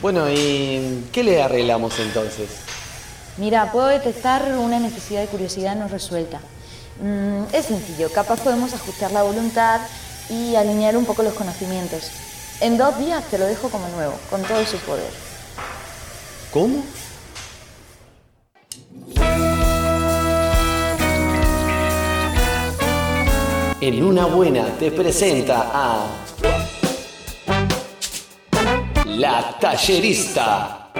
Bueno, 0.00 0.30
¿y 0.30 1.08
qué 1.12 1.24
le 1.24 1.42
arreglamos 1.42 1.98
entonces? 1.98 2.48
Mira, 3.36 3.72
puedo 3.72 3.88
detectar 3.88 4.56
una 4.56 4.78
necesidad 4.78 5.20
de 5.20 5.26
curiosidad 5.26 5.74
no 5.74 5.88
resuelta. 5.88 6.40
Mm, 7.02 7.52
es 7.52 7.66
sencillo, 7.66 8.10
capaz 8.12 8.40
podemos 8.40 8.72
ajustar 8.74 9.10
la 9.12 9.22
voluntad 9.22 9.80
y 10.30 10.54
alinear 10.54 10.96
un 10.96 11.04
poco 11.04 11.22
los 11.22 11.34
conocimientos. 11.34 12.10
En 12.60 12.76
dos 12.76 12.98
días 12.98 13.24
te 13.24 13.38
lo 13.38 13.46
dejo 13.46 13.70
como 13.70 13.88
nuevo, 13.88 14.14
con 14.30 14.42
todo 14.42 14.64
su 14.66 14.76
poder. 14.78 15.10
¿Cómo? 16.52 16.82
En 23.80 24.02
una 24.02 24.26
buena 24.26 24.76
te 24.78 24.90
presenta 24.90 25.70
a 25.72 26.06
La 29.16 29.56
Tallerista. 29.58 30.92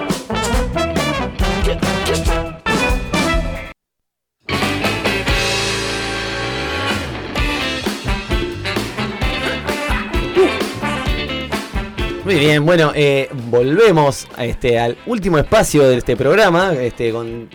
Muy 12.25 12.35
bien, 12.35 12.65
bueno, 12.65 12.93
eh, 12.95 13.29
volvemos 13.51 14.27
a 14.37 14.45
este, 14.45 14.79
al 14.79 14.97
último 15.07 15.39
espacio 15.39 15.89
de 15.89 15.99
este 15.99 16.17
programa 16.17 16.73
este, 16.75 17.13
con 17.13 17.49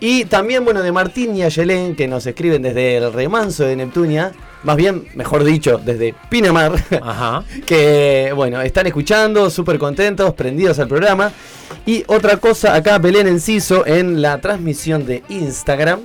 Y 0.00 0.24
también, 0.26 0.64
bueno, 0.64 0.82
de 0.82 0.92
Martín 0.92 1.34
y 1.36 1.42
Ayelén, 1.42 1.94
que 1.96 2.06
nos 2.08 2.26
escriben 2.26 2.62
desde 2.62 2.96
el 2.98 3.12
remanso 3.12 3.64
de 3.64 3.76
Neptunia, 3.76 4.32
más 4.66 4.76
bien, 4.76 5.04
mejor 5.14 5.44
dicho, 5.44 5.80
desde 5.82 6.14
Pinamar, 6.28 6.72
Ajá. 7.00 7.44
que, 7.66 8.32
bueno, 8.34 8.60
están 8.60 8.86
escuchando, 8.86 9.48
súper 9.48 9.78
contentos, 9.78 10.34
prendidos 10.34 10.78
al 10.80 10.88
programa. 10.88 11.30
Y 11.86 12.02
otra 12.08 12.36
cosa, 12.38 12.74
acá 12.74 12.98
Belén 12.98 13.28
Enciso 13.28 13.86
en 13.86 14.20
la 14.20 14.40
transmisión 14.40 15.06
de 15.06 15.22
Instagram, 15.28 16.00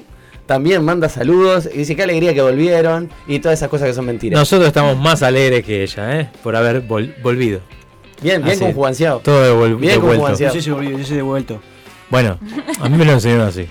también 0.46 0.84
manda 0.84 1.10
saludos 1.10 1.68
y 1.74 1.80
dice 1.80 1.96
qué 1.96 2.04
alegría 2.04 2.34
que 2.36 2.42
volvieron 2.42 3.10
y 3.28 3.40
todas 3.40 3.58
esas 3.60 3.70
cosas 3.70 3.88
que 3.88 3.94
son 3.96 4.06
mentiras. 4.06 4.38
Nosotros 4.40 4.68
estamos 4.68 4.96
más 4.98 5.24
alegres 5.24 5.66
que 5.66 5.82
ella, 5.82 6.20
¿eh? 6.20 6.30
Por 6.44 6.56
haber 6.56 6.88
vol- 6.88 7.14
volvido. 7.24 7.62
bien, 8.22 8.42
bien 8.44 8.56
Así. 8.56 8.60
con 8.66 8.74
Juanciao. 8.74 9.20
Todo 9.20 9.68
Bien 9.78 10.00
devuelto. 10.00 10.38
Yo 10.38 10.62
soy 10.62 11.16
devuelto. 11.16 11.60
Bueno, 12.10 12.38
a 12.80 12.90
mí 12.90 12.98
me 12.98 13.06
lo 13.06 13.14
enseñaron 13.14 13.48
así. 13.48 13.68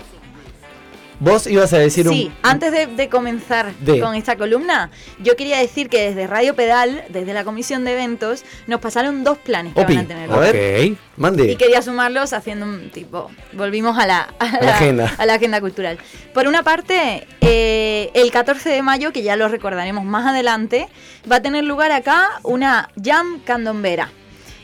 Vos 1.20 1.46
ibas 1.46 1.72
a 1.74 1.78
decir 1.78 2.08
Sí, 2.08 2.26
un... 2.26 2.36
antes 2.42 2.72
de, 2.72 2.86
de 2.86 3.08
comenzar 3.10 3.74
De. 3.76 4.00
con 4.00 4.14
esta 4.14 4.36
columna, 4.36 4.90
yo 5.22 5.36
quería 5.36 5.58
decir 5.58 5.88
que 5.90 6.00
desde 6.08 6.26
Radio 6.26 6.54
Pedal, 6.56 7.04
desde 7.10 7.34
la 7.34 7.44
comisión 7.44 7.84
de 7.84 7.92
eventos, 7.92 8.42
nos 8.66 8.80
pasaron 8.80 9.22
dos 9.22 9.36
planes 9.38 9.74
que 9.74 9.80
Opi, 9.82 9.96
van 9.96 10.04
a 10.06 10.08
tener. 10.08 10.32
a 10.32 10.36
ver. 10.38 10.90
Ok. 10.92 10.98
Mande. 11.18 11.52
Y 11.52 11.56
quería 11.56 11.82
sumarlos 11.82 12.32
haciendo 12.32 12.64
un 12.64 12.88
tipo. 12.90 13.30
Volvimos 13.52 13.98
a 13.98 14.06
la, 14.06 14.34
a 14.38 14.64
la 14.64 14.74
agenda. 14.74 15.14
a 15.18 15.26
la 15.26 15.34
agenda 15.34 15.60
cultural. 15.60 15.98
Por 16.32 16.48
una 16.48 16.62
parte, 16.62 17.26
eh, 17.42 18.10
el 18.14 18.30
14 18.30 18.70
de 18.70 18.80
mayo, 18.82 19.12
que 19.12 19.22
ya 19.22 19.36
lo 19.36 19.46
recordaremos 19.48 20.04
más 20.06 20.26
adelante, 20.26 20.88
va 21.30 21.36
a 21.36 21.42
tener 21.42 21.64
lugar 21.64 21.92
acá 21.92 22.28
una 22.42 22.88
jam 23.04 23.40
candombera. 23.44 24.10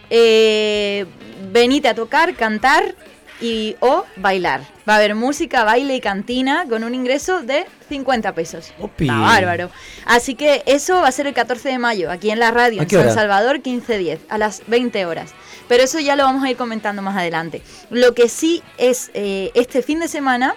Eh, 0.08 1.04
venite 1.52 1.88
a 1.88 1.94
tocar, 1.94 2.34
cantar 2.34 2.94
y 3.40 3.76
o 3.80 4.04
bailar. 4.16 4.60
Va 4.88 4.94
a 4.94 4.96
haber 4.96 5.14
música, 5.14 5.64
baile 5.64 5.96
y 5.96 6.00
cantina 6.00 6.66
con 6.68 6.84
un 6.84 6.94
ingreso 6.94 7.42
de 7.42 7.66
50 7.88 8.34
pesos. 8.34 8.72
Opi. 8.78 9.04
Está 9.04 9.18
bárbaro. 9.18 9.70
Así 10.04 10.34
que 10.34 10.62
eso 10.66 10.94
va 10.96 11.08
a 11.08 11.12
ser 11.12 11.26
el 11.26 11.34
14 11.34 11.68
de 11.68 11.78
mayo, 11.78 12.10
aquí 12.10 12.30
en 12.30 12.38
la 12.38 12.50
radio, 12.50 12.80
¿A 12.80 12.84
en 12.84 12.90
San 12.90 13.00
hora? 13.00 13.14
Salvador 13.14 13.54
1510, 13.56 14.20
a 14.28 14.38
las 14.38 14.62
20 14.66 15.06
horas. 15.06 15.34
Pero 15.68 15.82
eso 15.82 15.98
ya 15.98 16.16
lo 16.16 16.24
vamos 16.24 16.44
a 16.44 16.50
ir 16.50 16.56
comentando 16.56 17.02
más 17.02 17.16
adelante. 17.16 17.62
Lo 17.90 18.14
que 18.14 18.28
sí 18.28 18.62
es 18.78 19.10
eh, 19.14 19.50
este 19.54 19.82
fin 19.82 19.98
de 19.98 20.08
semana, 20.08 20.54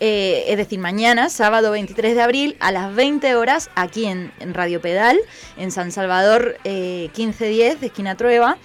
eh, 0.00 0.44
es 0.48 0.56
decir, 0.56 0.80
mañana, 0.80 1.28
sábado 1.30 1.70
23 1.70 2.14
de 2.16 2.22
abril, 2.22 2.56
a 2.58 2.72
las 2.72 2.94
20 2.94 3.36
horas, 3.36 3.70
aquí 3.76 4.06
en, 4.06 4.32
en 4.40 4.54
Radio 4.54 4.80
Pedal, 4.80 5.18
en 5.56 5.70
San 5.70 5.92
Salvador 5.92 6.56
eh, 6.64 7.10
1510, 7.16 7.80
de 7.80 7.86
esquina 7.86 8.16
Trueba, 8.16 8.58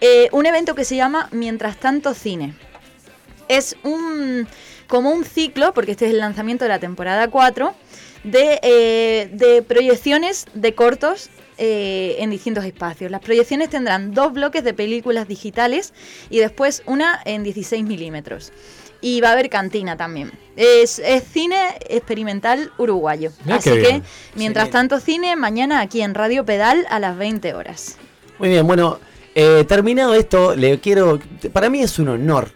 eh, 0.00 0.28
un 0.32 0.46
evento 0.46 0.74
que 0.74 0.84
se 0.84 0.96
llama 0.96 1.28
Mientras 1.30 1.76
tanto 1.76 2.12
Cine. 2.12 2.54
Es 3.48 3.76
un 3.82 4.46
como 4.86 5.10
un 5.10 5.24
ciclo, 5.24 5.72
porque 5.72 5.92
este 5.92 6.04
es 6.04 6.12
el 6.12 6.18
lanzamiento 6.18 6.66
de 6.66 6.68
la 6.68 6.78
temporada 6.78 7.28
4, 7.28 7.74
de, 8.24 8.60
eh, 8.62 9.30
de 9.32 9.62
proyecciones 9.62 10.44
de 10.52 10.74
cortos 10.74 11.30
eh, 11.56 12.16
en 12.18 12.28
distintos 12.28 12.64
espacios. 12.64 13.10
Las 13.10 13.20
proyecciones 13.20 13.70
tendrán 13.70 14.12
dos 14.12 14.32
bloques 14.32 14.64
de 14.64 14.74
películas 14.74 15.28
digitales 15.28 15.94
y 16.28 16.40
después 16.40 16.82
una 16.86 17.20
en 17.24 17.42
16 17.42 17.84
milímetros. 17.84 18.52
Y 19.00 19.20
va 19.20 19.30
a 19.30 19.32
haber 19.32 19.48
cantina 19.48 19.96
también. 19.96 20.30
Es, 20.56 20.98
es 20.98 21.24
cine 21.24 21.56
experimental 21.88 22.70
uruguayo. 22.78 23.32
Así 23.48 23.70
que, 23.70 24.02
mientras 24.34 24.70
tanto, 24.70 25.00
cine 25.00 25.36
mañana 25.36 25.80
aquí 25.80 26.02
en 26.02 26.14
Radio 26.14 26.44
Pedal 26.44 26.86
a 26.90 27.00
las 27.00 27.16
20 27.16 27.54
horas. 27.54 27.96
Muy 28.38 28.50
bien, 28.50 28.66
bueno, 28.66 28.98
eh, 29.34 29.64
terminado 29.66 30.14
esto, 30.14 30.54
le 30.54 30.78
quiero. 30.80 31.18
Para 31.52 31.70
mí 31.70 31.82
es 31.82 31.98
un 31.98 32.08
honor, 32.08 32.52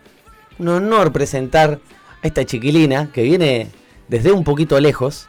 un 0.58 0.68
honor 0.68 1.12
presentar 1.12 1.78
a 2.22 2.26
esta 2.26 2.44
chiquilina 2.44 3.10
que 3.12 3.22
viene 3.22 3.68
desde 4.08 4.32
un 4.32 4.44
poquito 4.44 4.78
lejos, 4.80 5.28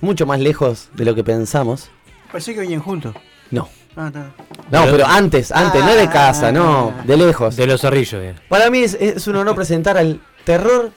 mucho 0.00 0.26
más 0.26 0.40
lejos 0.40 0.88
de 0.94 1.04
lo 1.04 1.14
que 1.14 1.24
pensamos. 1.24 1.90
Parece 2.32 2.54
que 2.54 2.60
venían 2.60 2.80
juntos. 2.80 3.14
No, 3.50 3.68
Ah, 3.96 4.10
no, 4.72 4.84
Pero- 4.90 5.06
antes, 5.06 5.52
antes, 5.52 5.80
no 5.84 5.94
de 5.94 6.08
casa, 6.08 6.50
no, 6.50 6.92
de 7.04 7.16
lejos. 7.16 7.54
De 7.54 7.64
los 7.64 7.80
zorrillos, 7.80 8.20
bien. 8.20 8.34
Para 8.48 8.68
mí 8.68 8.80
es, 8.80 8.94
es 8.94 9.24
un 9.28 9.36
honor 9.36 9.54
presentar 9.54 9.96
al 9.96 10.20
terror 10.44 10.90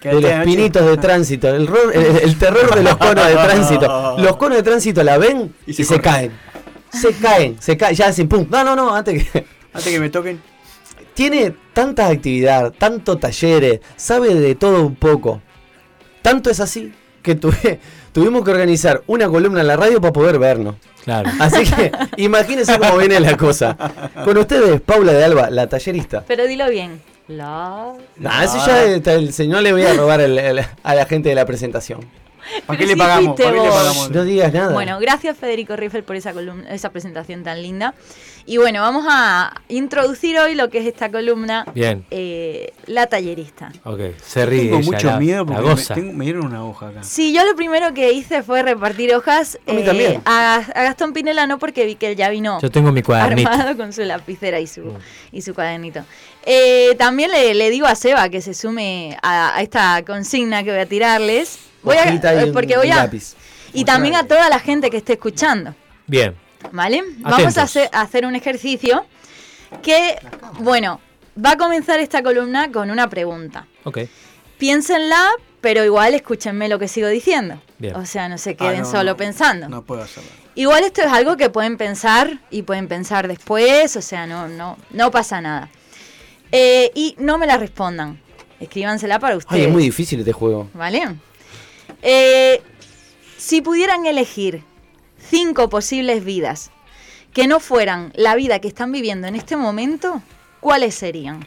Que 0.00 0.08
de 0.08 0.14
los 0.14 0.22
noche- 0.30 0.44
pinitos 0.44 0.86
de 0.86 0.96
tránsito, 0.96 1.48
el, 1.48 1.68
el- 1.92 2.16
el 2.22 2.38
terror 2.38 2.74
de 2.74 2.82
los 2.84 2.96
conos 2.96 3.26
de 3.26 3.34
tránsito. 3.34 4.16
Los 4.18 4.36
conos 4.38 4.56
de 4.56 4.62
tránsito 4.62 5.04
la 5.04 5.18
ven 5.18 5.54
y 5.66 5.72
Y 5.72 5.84
se, 5.84 6.00
caen. 6.00 6.32
Se 6.90 7.12
caen, 7.12 7.60
se 7.60 7.76
caen, 7.76 7.94
ya 7.94 8.06
hacen 8.06 8.26
pum. 8.28 8.46
No, 8.48 8.64
no, 8.64 8.74
no, 8.74 8.94
antes 8.94 9.30
que. 9.30 9.44
Antes 9.74 9.92
que 9.92 10.00
me 10.00 10.08
toquen. 10.08 10.40
Tiene 11.18 11.52
tanta 11.72 12.06
actividad, 12.06 12.72
tanto 12.78 13.18
talleres, 13.18 13.80
sabe 13.96 14.36
de 14.36 14.54
todo 14.54 14.86
un 14.86 14.94
poco. 14.94 15.42
Tanto 16.22 16.48
es 16.48 16.60
así 16.60 16.92
que 17.24 17.34
tuve- 17.34 17.80
tuvimos 18.12 18.44
que 18.44 18.52
organizar 18.52 19.02
una 19.08 19.28
columna 19.28 19.62
en 19.62 19.66
la 19.66 19.76
radio 19.76 20.00
para 20.00 20.12
poder 20.12 20.38
vernos. 20.38 20.76
Claro. 21.02 21.28
Así 21.40 21.64
que 21.68 21.90
imagínense 22.18 22.78
cómo 22.78 22.98
viene 22.98 23.18
la 23.18 23.36
cosa. 23.36 23.76
Con 24.24 24.36
ustedes, 24.38 24.80
Paula 24.80 25.12
de 25.12 25.24
Alba, 25.24 25.50
la 25.50 25.68
tallerista. 25.68 26.22
Pero 26.24 26.46
dilo 26.46 26.70
bien. 26.70 27.02
La... 27.26 27.94
Nah, 28.18 28.44
eso 28.44 28.64
ya 28.64 28.84
está, 28.84 29.14
el 29.14 29.32
señor 29.32 29.62
le 29.62 29.72
voy 29.72 29.82
a 29.82 29.94
robar 29.94 30.20
el- 30.20 30.38
el- 30.38 30.60
a 30.84 30.94
la 30.94 31.04
gente 31.04 31.30
de 31.30 31.34
la 31.34 31.44
presentación. 31.44 31.98
¿Para 32.66 32.78
qué 32.78 32.86
le 32.86 32.96
pagamos? 32.96 33.36
¿Para 33.36 33.52
qué 33.52 33.60
le 33.60 33.68
pagamos? 33.68 34.10
No 34.10 34.24
digas 34.24 34.52
nada. 34.52 34.72
Bueno, 34.72 34.98
gracias 35.00 35.36
Federico 35.36 35.76
Riffel 35.76 36.02
por 36.04 36.16
esa 36.16 36.32
columna, 36.32 36.68
esa 36.70 36.90
presentación 36.90 37.42
tan 37.44 37.62
linda. 37.62 37.94
Y 38.46 38.56
bueno, 38.56 38.80
vamos 38.80 39.04
a 39.08 39.52
introducir 39.68 40.38
hoy 40.38 40.54
lo 40.54 40.70
que 40.70 40.78
es 40.78 40.86
esta 40.86 41.10
columna, 41.10 41.66
Bien. 41.74 42.06
eh, 42.10 42.72
la 42.86 43.06
tallerista. 43.06 43.70
Ok. 43.84 44.00
Se 44.24 44.46
ríe. 44.46 44.62
Tengo 44.64 44.78
ella, 44.78 44.86
mucho 44.90 45.06
la- 45.08 45.18
miedo 45.18 45.44
porque 45.46 45.62
me, 45.62 45.84
tengo- 45.94 46.12
me 46.14 46.24
dieron 46.24 46.46
una 46.46 46.64
hoja 46.64 46.88
acá. 46.88 47.02
Sí, 47.02 47.34
yo 47.34 47.44
lo 47.44 47.54
primero 47.56 47.92
que 47.92 48.12
hice 48.12 48.42
fue 48.42 48.62
repartir 48.62 49.14
hojas 49.14 49.56
eh, 49.66 49.70
A 49.70 49.74
mí 49.74 49.82
también. 49.84 50.22
a, 50.24 50.56
a 50.74 50.82
Gastón 50.84 51.12
Pinela, 51.12 51.46
no 51.46 51.58
porque 51.58 51.84
vi 51.84 51.96
que 51.96 52.08
él 52.12 52.16
ya 52.16 52.30
vino 52.30 52.58
Yo 52.62 52.70
tengo 52.70 52.90
mi 52.90 53.02
cuadernito. 53.02 53.50
armado 53.50 53.76
con 53.76 53.92
su 53.92 54.00
lapicera 54.02 54.58
y 54.60 54.66
su, 54.66 54.94
y 55.30 55.42
su 55.42 55.54
cuadernito. 55.54 56.04
Eh, 56.46 56.94
también 56.98 57.30
le, 57.30 57.52
le 57.54 57.68
digo 57.68 57.86
a 57.86 57.94
Seba 57.94 58.30
que 58.30 58.40
se 58.40 58.54
sume 58.54 59.18
a, 59.22 59.56
a 59.56 59.60
esta 59.62 60.02
consigna 60.06 60.64
que 60.64 60.70
voy 60.70 60.80
a 60.80 60.86
tirarles. 60.86 61.58
Voy 61.82 61.96
a, 61.96 62.12
y 62.12 62.44
un- 62.44 62.52
porque 62.52 62.76
voy 62.76 62.90
a, 62.90 62.96
lápiz. 62.96 63.34
y 63.72 63.84
también 63.84 64.14
a 64.16 64.24
toda 64.26 64.48
la 64.48 64.58
gente 64.58 64.90
que 64.90 64.96
esté 64.98 65.14
escuchando. 65.14 65.74
Bien. 66.06 66.34
¿Vale? 66.72 67.02
Vamos 67.18 67.56
a 67.58 67.62
hacer, 67.62 67.88
a 67.92 68.00
hacer 68.00 68.26
un 68.26 68.34
ejercicio 68.34 69.06
que, 69.82 70.18
bueno, 70.60 71.00
va 71.44 71.52
a 71.52 71.56
comenzar 71.56 72.00
esta 72.00 72.22
columna 72.22 72.72
con 72.72 72.90
una 72.90 73.08
pregunta. 73.08 73.66
Ok. 73.84 73.98
Piénsenla, 74.58 75.30
pero 75.60 75.84
igual 75.84 76.14
escúchenme 76.14 76.68
lo 76.68 76.78
que 76.78 76.88
sigo 76.88 77.06
diciendo. 77.08 77.60
Bien. 77.78 77.94
O 77.94 78.04
sea, 78.06 78.28
no 78.28 78.38
se 78.38 78.50
Ah, 78.50 78.54
queden 78.56 78.80
no, 78.82 78.90
solo 78.90 79.12
no, 79.12 79.16
pensando. 79.16 79.68
No 79.68 79.82
puedo 79.82 80.02
hacerlo. 80.02 80.30
Igual 80.56 80.82
esto 80.82 81.02
es 81.02 81.06
algo 81.12 81.36
que 81.36 81.50
pueden 81.50 81.76
pensar 81.76 82.40
y 82.50 82.62
pueden 82.62 82.88
pensar 82.88 83.28
después, 83.28 83.94
o 83.96 84.02
sea, 84.02 84.26
no, 84.26 84.48
no, 84.48 84.76
no 84.90 85.10
pasa 85.12 85.40
nada. 85.40 85.68
Eh, 86.50 86.90
y 86.94 87.14
no 87.18 87.38
me 87.38 87.46
la 87.46 87.56
respondan. 87.56 88.20
Escríbansela 88.58 89.20
para 89.20 89.36
ustedes. 89.36 89.60
Ay, 89.60 89.66
es 89.68 89.72
muy 89.72 89.84
difícil 89.84 90.18
este 90.18 90.32
juego. 90.32 90.68
¿Vale? 90.74 91.14
Eh, 92.02 92.62
Si 93.36 93.60
pudieran 93.62 94.04
elegir 94.06 94.62
cinco 95.30 95.68
posibles 95.68 96.24
vidas 96.24 96.70
que 97.32 97.46
no 97.46 97.60
fueran 97.60 98.12
la 98.16 98.34
vida 98.34 98.58
que 98.58 98.66
están 98.68 98.90
viviendo 98.90 99.28
en 99.28 99.36
este 99.36 99.56
momento, 99.56 100.22
¿cuáles 100.60 100.94
serían? 100.96 101.46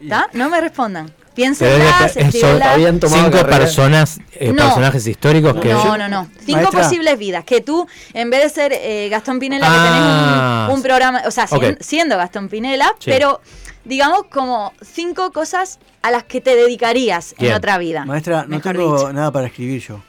¿Está? 0.00 0.28
No 0.32 0.48
me 0.48 0.60
respondan. 0.60 1.12
Piénsenlas, 1.34 2.12
Pero 2.14 2.28
es- 2.28 2.34
escríbenlas. 2.34 2.68
habían 2.68 2.98
tomado 3.00 3.24
cinco 3.24 3.36
carrera. 3.38 3.58
personas, 3.58 4.18
eh, 4.32 4.48
No. 4.52 4.64
personajes 4.64 5.06
históricos 5.06 5.54
que... 5.60 5.72
No, 5.72 5.96
no, 5.98 6.08
no. 6.08 6.28
Cinco 6.44 6.62
Maestra. 6.62 6.82
posibles 6.82 7.18
vidas. 7.18 7.44
Que 7.44 7.60
tú, 7.60 7.86
en 8.14 8.30
vez 8.30 8.42
de 8.44 8.48
ser 8.48 8.72
eh, 8.74 9.08
Gastón 9.10 9.38
Pinela, 9.38 9.66
Ah. 9.68 9.72
que 9.74 9.78
tenés 9.88 10.70
un, 10.70 10.76
un 10.78 10.82
programa, 10.82 11.22
o 11.26 11.30
sea, 11.30 11.46
siendo 11.80 12.16
Gastón 12.16 12.48
Pinela, 12.48 12.86
Sí. 12.98 13.10
pero 13.10 13.40
digamos 13.88 14.24
como 14.30 14.72
cinco 14.82 15.32
cosas 15.32 15.78
a 16.02 16.10
las 16.10 16.24
que 16.24 16.40
te 16.40 16.54
dedicarías 16.54 17.34
Bien. 17.38 17.50
en 17.52 17.56
otra 17.56 17.78
vida. 17.78 18.04
Maestra, 18.04 18.44
no 18.46 18.60
tengo 18.60 18.96
dicho. 18.98 19.12
nada 19.12 19.32
para 19.32 19.46
escribir 19.48 19.80
yo. 19.82 20.00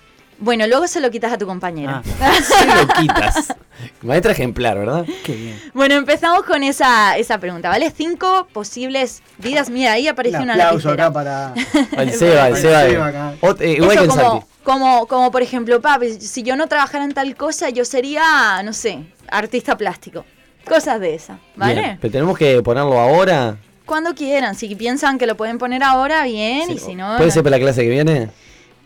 Bueno, 0.42 0.66
luego 0.68 0.88
se 0.88 1.02
lo 1.02 1.12
quitas 1.12 1.34
a 1.34 1.38
tu 1.38 1.46
compañera. 1.46 2.02
Ah, 2.22 2.32
Sí 2.42 2.66
lo 2.66 2.88
quitas. 2.88 3.54
Maestra 4.02 4.32
ejemplar, 4.32 4.78
¿verdad? 4.78 5.06
qué 5.26 5.34
bien. 5.36 5.60
Bueno, 5.74 5.96
empezamos 5.96 6.44
con 6.44 6.64
esa, 6.64 7.18
esa 7.18 7.38
pregunta, 7.40 7.68
¿vale? 7.68 7.92
Cinco 7.92 8.48
posibles 8.54 9.22
vidas. 9.38 9.70
Mira, 9.70 9.92
ahí 9.94 10.08
apareció 10.08 10.38
Un 10.40 10.44
una 10.46 10.54
aplauso 10.54 10.92
acá 10.92 11.12
para. 11.12 11.54
El 11.98 12.14
Seba, 12.14 12.48
el 12.48 12.56
El 12.56 12.62
Seba. 12.62 12.82
Seba 12.84 13.08
acá. 13.08 13.34
Ot- 13.42 13.60
eh, 13.62 13.72
igual 13.74 13.92
Eso 13.92 14.00
que 14.00 14.04
el 14.06 14.10
como, 14.10 14.22
Santi. 14.32 14.46
como, 14.64 15.08
como 15.08 15.32
por 15.32 15.42
ejemplo, 15.42 15.82
papi, 15.82 16.22
si 16.22 16.42
yo 16.44 16.56
no 16.56 16.68
trabajara 16.68 17.04
en 17.04 17.14
tal 17.14 17.36
cosa, 17.36 17.70
yo 17.70 17.84
sería, 17.84 18.62
no 18.64 18.72
sé, 18.72 19.00
artista 19.30 19.76
plástico. 19.78 20.24
Cosas 20.66 21.02
de 21.02 21.16
esas, 21.16 21.38
¿vale? 21.58 21.82
Bien, 21.82 21.98
Pero 22.00 22.12
tenemos 22.14 22.38
que 22.38 22.62
ponerlo 22.62 22.98
ahora. 23.00 23.58
Cuando 23.90 24.14
quieran, 24.14 24.54
si 24.54 24.76
piensan 24.76 25.18
que 25.18 25.26
lo 25.26 25.36
pueden 25.36 25.58
poner 25.58 25.82
ahora, 25.82 26.24
bien, 26.26 26.68
Sí, 26.68 26.74
y 26.74 26.78
si 26.78 26.94
no... 26.96 27.18
¿Puede 27.18 27.32
ser 27.32 27.42
para 27.42 27.58
la 27.58 27.60
clase 27.64 27.82
que 27.82 27.90
viene? 27.90 28.30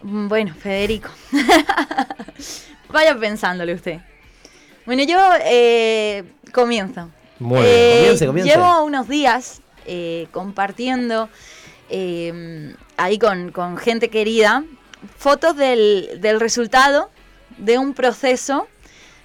Mm, 0.02 0.30
Bueno, 0.30 0.56
Federico. 0.58 1.10
Vaya 2.90 3.14
pensándole 3.20 3.74
usted. 3.74 4.00
Bueno, 4.86 5.04
yo 5.04 5.20
eh, 5.44 6.24
comienzo. 6.54 7.10
Muy 7.40 7.62
bien. 7.64 7.70
Eh, 7.70 7.98
Comience, 8.00 8.26
comience. 8.28 8.50
Llevo 8.52 8.84
unos 8.86 9.10
días 9.10 9.62
eh, 9.86 10.28
compartiendo 10.32 11.28
eh, 11.90 12.74
ahí 12.96 13.20
con, 13.20 13.52
con 13.52 13.76
gente 13.76 14.10
querida 14.10 14.64
fotos 15.18 15.58
del, 15.58 16.22
del 16.22 16.40
resultado 16.40 17.10
de 17.58 17.78
un 17.78 17.94
proceso 17.94 18.68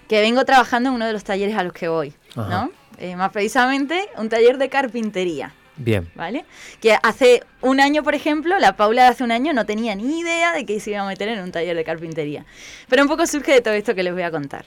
que 0.08 0.20
vengo 0.20 0.44
trabajando 0.44 0.88
en 0.88 0.96
uno 0.96 1.06
de 1.06 1.12
los 1.12 1.22
talleres 1.22 1.56
a 1.56 1.62
los 1.62 1.72
que 1.72 1.86
voy, 1.86 2.14
Ajá. 2.34 2.48
¿no? 2.48 2.70
Eh, 2.98 3.14
más 3.14 3.30
precisamente 3.30 4.08
un 4.16 4.28
taller 4.28 4.58
de 4.58 4.68
carpintería. 4.68 5.54
Bien. 5.78 6.10
¿Vale? 6.14 6.44
Que 6.80 6.96
hace 7.02 7.44
un 7.60 7.80
año, 7.80 8.02
por 8.02 8.14
ejemplo, 8.14 8.58
la 8.58 8.76
Paula 8.76 9.04
de 9.04 9.08
hace 9.08 9.24
un 9.24 9.30
año 9.30 9.52
no 9.52 9.64
tenía 9.64 9.94
ni 9.94 10.20
idea 10.20 10.52
de 10.52 10.66
que 10.66 10.80
se 10.80 10.90
iba 10.90 11.00
a 11.00 11.06
meter 11.06 11.28
en 11.28 11.38
un 11.40 11.52
taller 11.52 11.76
de 11.76 11.84
carpintería. 11.84 12.44
Pero 12.88 13.02
un 13.02 13.08
poco 13.08 13.26
surge 13.26 13.52
de 13.52 13.60
todo 13.60 13.74
esto 13.74 13.94
que 13.94 14.02
les 14.02 14.12
voy 14.12 14.22
a 14.22 14.30
contar. 14.30 14.64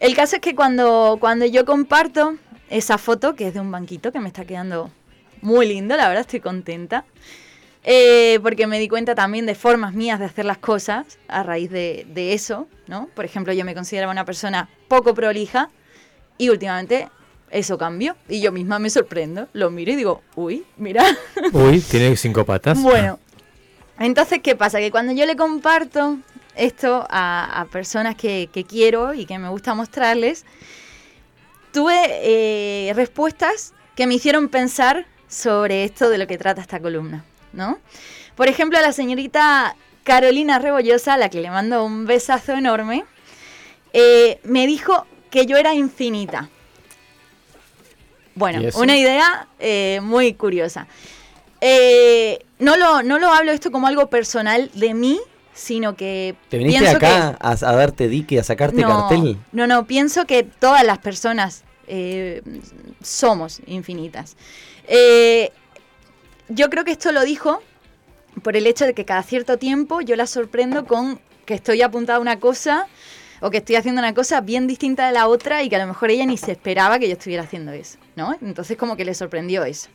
El 0.00 0.14
caso 0.14 0.36
es 0.36 0.42
que 0.42 0.54
cuando, 0.54 1.16
cuando 1.18 1.46
yo 1.46 1.64
comparto 1.64 2.36
esa 2.68 2.98
foto, 2.98 3.34
que 3.34 3.48
es 3.48 3.54
de 3.54 3.60
un 3.60 3.70
banquito 3.70 4.12
que 4.12 4.20
me 4.20 4.28
está 4.28 4.44
quedando 4.44 4.90
muy 5.40 5.66
lindo, 5.66 5.96
la 5.96 6.08
verdad 6.08 6.22
estoy 6.22 6.40
contenta. 6.40 7.04
eh, 7.84 8.38
porque 8.42 8.66
me 8.66 8.78
di 8.78 8.88
cuenta 8.88 9.14
también 9.14 9.46
de 9.46 9.54
formas 9.54 9.92
mías 9.94 10.18
de 10.20 10.26
hacer 10.26 10.44
las 10.44 10.58
cosas 10.58 11.18
a 11.28 11.42
raíz 11.42 11.70
de, 11.70 12.06
de 12.08 12.32
eso, 12.32 12.68
¿no? 12.86 13.08
Por 13.14 13.24
ejemplo, 13.24 13.52
yo 13.52 13.64
me 13.64 13.74
consideraba 13.74 14.12
una 14.12 14.24
persona 14.24 14.68
poco 14.88 15.14
prolija 15.14 15.68
y 16.38 16.48
últimamente 16.48 17.08
eso 17.52 17.78
cambió 17.78 18.16
y 18.28 18.40
yo 18.40 18.50
misma 18.50 18.78
me 18.78 18.90
sorprendo, 18.90 19.46
lo 19.52 19.70
miro 19.70 19.92
y 19.92 19.96
digo, 19.96 20.22
uy, 20.34 20.64
mira. 20.76 21.04
Uy, 21.52 21.80
tiene 21.80 22.16
cinco 22.16 22.44
patas. 22.44 22.82
Bueno, 22.82 23.18
entonces, 23.98 24.40
¿qué 24.42 24.56
pasa? 24.56 24.78
Que 24.78 24.90
cuando 24.90 25.12
yo 25.12 25.26
le 25.26 25.36
comparto 25.36 26.18
esto 26.56 27.06
a, 27.08 27.60
a 27.60 27.64
personas 27.66 28.16
que, 28.16 28.48
que 28.52 28.64
quiero 28.64 29.14
y 29.14 29.26
que 29.26 29.38
me 29.38 29.48
gusta 29.48 29.74
mostrarles, 29.74 30.44
tuve 31.72 31.94
eh, 32.06 32.92
respuestas 32.94 33.74
que 33.94 34.06
me 34.06 34.14
hicieron 34.14 34.48
pensar 34.48 35.06
sobre 35.28 35.84
esto 35.84 36.08
de 36.10 36.18
lo 36.18 36.26
que 36.26 36.38
trata 36.38 36.60
esta 36.60 36.80
columna, 36.80 37.24
¿no? 37.52 37.78
Por 38.34 38.48
ejemplo, 38.48 38.80
la 38.80 38.92
señorita 38.92 39.76
Carolina 40.04 40.58
Rebollosa, 40.58 41.14
a 41.14 41.18
la 41.18 41.28
que 41.28 41.40
le 41.40 41.50
mando 41.50 41.84
un 41.84 42.06
besazo 42.06 42.52
enorme, 42.52 43.04
eh, 43.92 44.40
me 44.44 44.66
dijo 44.66 45.06
que 45.30 45.46
yo 45.46 45.56
era 45.56 45.74
infinita. 45.74 46.48
Bueno, 48.34 48.60
una 48.76 48.96
idea 48.96 49.48
eh, 49.58 50.00
muy 50.02 50.34
curiosa. 50.34 50.86
Eh, 51.60 52.44
no, 52.58 52.76
lo, 52.76 53.02
no 53.02 53.18
lo 53.18 53.32
hablo 53.32 53.52
esto 53.52 53.70
como 53.70 53.86
algo 53.86 54.08
personal 54.08 54.70
de 54.74 54.94
mí, 54.94 55.20
sino 55.54 55.94
que 55.96 56.34
¿Te 56.48 56.58
viniste 56.58 56.88
acá 56.88 57.36
a, 57.40 57.50
a 57.50 57.76
darte 57.76 58.08
dique, 58.08 58.38
a 58.40 58.44
sacarte 58.44 58.82
no, 58.82 58.88
cartel? 58.88 59.38
No, 59.52 59.66
no, 59.66 59.86
pienso 59.86 60.26
que 60.26 60.42
todas 60.42 60.84
las 60.84 60.98
personas 60.98 61.64
eh, 61.86 62.42
somos 63.02 63.60
infinitas. 63.66 64.36
Eh, 64.88 65.52
yo 66.48 66.70
creo 66.70 66.84
que 66.84 66.92
esto 66.92 67.12
lo 67.12 67.22
dijo 67.22 67.62
por 68.42 68.56
el 68.56 68.66
hecho 68.66 68.86
de 68.86 68.94
que 68.94 69.04
cada 69.04 69.22
cierto 69.22 69.58
tiempo 69.58 70.00
yo 70.00 70.16
la 70.16 70.26
sorprendo 70.26 70.86
con 70.86 71.20
que 71.44 71.54
estoy 71.54 71.82
apuntada 71.82 72.18
a 72.18 72.20
una 72.20 72.40
cosa 72.40 72.86
o 73.42 73.50
que 73.50 73.58
estoy 73.58 73.76
haciendo 73.76 73.98
una 74.00 74.14
cosa 74.14 74.40
bien 74.40 74.66
distinta 74.66 75.06
de 75.06 75.12
la 75.12 75.26
otra 75.26 75.62
y 75.62 75.68
que 75.68 75.76
a 75.76 75.80
lo 75.80 75.86
mejor 75.88 76.10
ella 76.10 76.24
ni 76.24 76.38
se 76.38 76.52
esperaba 76.52 76.98
que 76.98 77.08
yo 77.08 77.14
estuviera 77.14 77.42
haciendo 77.42 77.72
eso, 77.72 77.98
¿no? 78.16 78.34
Entonces 78.40 78.78
como 78.78 78.96
que 78.96 79.04
le 79.04 79.14
sorprendió 79.14 79.64
eso. 79.64 79.90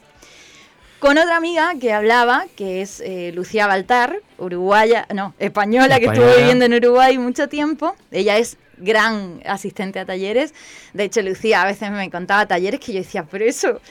Con 0.99 1.17
otra 1.17 1.37
amiga 1.37 1.73
que 1.79 1.93
hablaba, 1.93 2.45
que 2.55 2.81
es 2.81 2.99
eh, 2.99 3.31
Lucía 3.33 3.65
Baltar, 3.67 4.19
uruguaya, 4.37 5.07
no, 5.13 5.33
española, 5.39 5.99
que 5.99 6.05
estuvo 6.05 6.23
Española. 6.25 6.37
viviendo 6.37 6.65
en 6.65 6.73
Uruguay 6.73 7.17
mucho 7.17 7.47
tiempo. 7.47 7.95
Ella 8.11 8.37
es 8.37 8.57
gran 8.77 9.41
asistente 9.45 9.99
a 9.99 10.05
talleres. 10.05 10.53
De 10.93 11.03
hecho, 11.05 11.21
Lucía 11.21 11.61
a 11.61 11.65
veces 11.65 11.91
me 11.91 12.09
contaba 12.09 12.45
talleres 12.45 12.79
que 12.79 12.93
yo 12.93 12.99
decía, 12.99 13.25
pero 13.29 13.45
eso, 13.45 13.81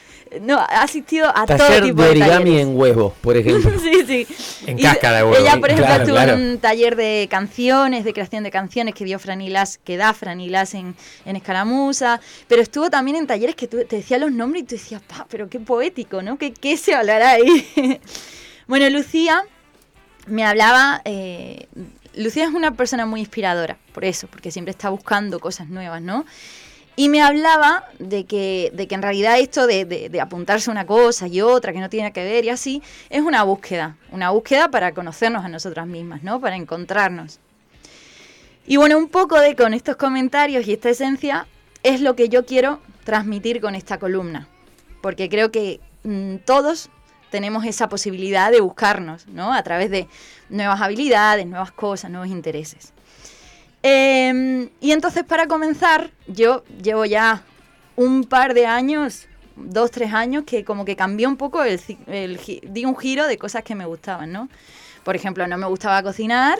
no, 0.41 0.57
ha 0.57 0.81
asistido 0.83 1.27
a 1.35 1.45
todo 1.45 1.57
Taller 1.57 1.83
tipo 1.83 2.01
de 2.01 2.05
de, 2.05 2.11
origami 2.11 2.43
talleres. 2.45 2.67
en 2.67 2.77
huevos, 2.77 3.13
por 3.21 3.37
ejemplo. 3.37 3.71
sí, 3.79 4.03
sí. 4.05 4.27
En 4.65 4.79
Y 4.79 4.81
cáscara 4.81 5.17
de 5.17 5.23
huevo. 5.23 5.35
Ella, 5.37 5.59
por 5.59 5.69
ejemplo, 5.69 5.85
Claro, 5.85 6.03
estuvo 6.03 6.15
claro. 6.17 6.33
en 6.33 6.41
un 6.49 6.57
taller 6.59 6.95
de 6.95 7.27
canciones, 7.29 8.03
de 8.03 8.13
creación 8.13 8.43
de 8.43 8.51
canciones 8.51 8.93
que 8.95 9.05
dio 9.05 9.19
Franilas, 9.19 9.77
que 9.83 9.97
da 9.97 10.13
Franilas 10.13 10.73
en, 10.73 10.95
en 11.25 11.35
Escaramuza, 11.35 12.19
pero 12.47 12.61
estuvo 12.61 12.89
también 12.89 13.17
en 13.17 13.27
talleres 13.27 13.55
que 13.55 13.67
tú, 13.67 13.77
te 13.87 13.97
decía 13.97 14.17
los 14.17 14.31
nombres 14.31 14.63
y 14.63 14.65
tú 14.65 14.75
decías, 14.75 15.01
pa, 15.01 15.25
pero 15.29 15.49
qué 15.49 15.59
poético, 15.59 16.21
¿no? 16.21 16.37
¿Qué, 16.37 16.53
qué 16.53 16.77
se 16.77 16.93
hablará 16.93 17.31
ahí? 17.31 17.67
bueno, 18.67 18.89
Lucía 18.89 19.43
me 20.25 20.43
hablaba, 20.45 21.01
eh, 21.05 21.67
Lucía 22.17 22.45
es 22.45 22.53
una 22.53 22.71
persona 22.75 23.05
muy 23.05 23.21
inspiradora, 23.21 23.77
por 23.93 24.03
eso, 24.05 24.27
porque 24.27 24.51
siempre 24.51 24.71
está 24.71 24.89
buscando 24.89 25.39
cosas 25.39 25.69
nuevas, 25.69 26.01
¿no? 26.01 26.25
Y 26.95 27.09
me 27.09 27.21
hablaba 27.21 27.85
de 27.99 28.25
que, 28.25 28.71
de 28.73 28.87
que 28.87 28.95
en 28.95 29.03
realidad 29.03 29.39
esto 29.39 29.67
de, 29.67 29.85
de- 29.85 30.19
apuntarse 30.19 30.71
una 30.71 30.87
cosa 30.87 31.27
y 31.27 31.41
otra 31.41 31.71
que 31.71 31.79
no 31.79 31.89
tiene 31.89 32.11
que 32.11 32.23
ver 32.23 32.43
y 32.45 32.49
así, 32.49 32.81
es 33.11 33.21
una 33.21 33.43
búsqueda, 33.43 33.97
una 34.11 34.31
búsqueda 34.31 34.71
para 34.71 34.93
conocernos 34.93 35.45
a 35.45 35.49
nosotras 35.49 35.85
mismas, 35.85 36.23
¿no? 36.23 36.41
Para 36.41 36.55
encontrarnos. 36.55 37.39
Y 38.65 38.77
bueno, 38.77 38.97
un 38.97 39.09
poco 39.09 39.39
de 39.39 39.55
con 39.55 39.75
estos 39.75 39.95
comentarios 39.95 40.67
y 40.67 40.73
esta 40.73 40.89
esencia 40.89 41.45
es 41.83 42.01
lo 42.01 42.15
que 42.15 42.29
yo 42.29 42.45
quiero 42.47 42.81
transmitir 43.03 43.61
con 43.61 43.75
esta 43.75 43.99
columna, 43.99 44.47
porque 45.01 45.29
creo 45.29 45.51
que 45.51 45.79
mm, 46.03 46.37
todos 46.45 46.89
tenemos 47.29 47.65
esa 47.65 47.89
posibilidad 47.89 48.51
de 48.51 48.61
buscarnos, 48.61 49.27
¿no? 49.27 49.53
A 49.53 49.63
través 49.63 49.89
de 49.89 50.07
nuevas 50.49 50.81
habilidades, 50.81 51.45
nuevas 51.45 51.71
cosas, 51.71 52.11
nuevos 52.11 52.29
intereses. 52.29 52.93
Eh, 53.83 54.69
y 54.81 54.91
entonces 54.91 55.23
para 55.23 55.47
comenzar, 55.47 56.11
yo 56.27 56.63
llevo 56.81 57.05
ya 57.05 57.43
un 57.95 58.23
par 58.23 58.53
de 58.53 58.65
años, 58.65 59.27
dos, 59.55 59.91
tres 59.91 60.13
años, 60.13 60.43
que 60.45 60.63
como 60.63 60.85
que 60.85 60.95
cambió 60.95 61.29
un 61.29 61.37
poco, 61.37 61.63
el, 61.63 62.39
di 62.63 62.85
un 62.85 62.97
giro 62.97 63.27
de 63.27 63.37
cosas 63.37 63.63
que 63.63 63.75
me 63.75 63.85
gustaban, 63.85 64.31
¿no? 64.31 64.49
Por 65.03 65.15
ejemplo, 65.15 65.47
no 65.47 65.57
me 65.57 65.67
gustaba 65.67 66.03
cocinar 66.03 66.59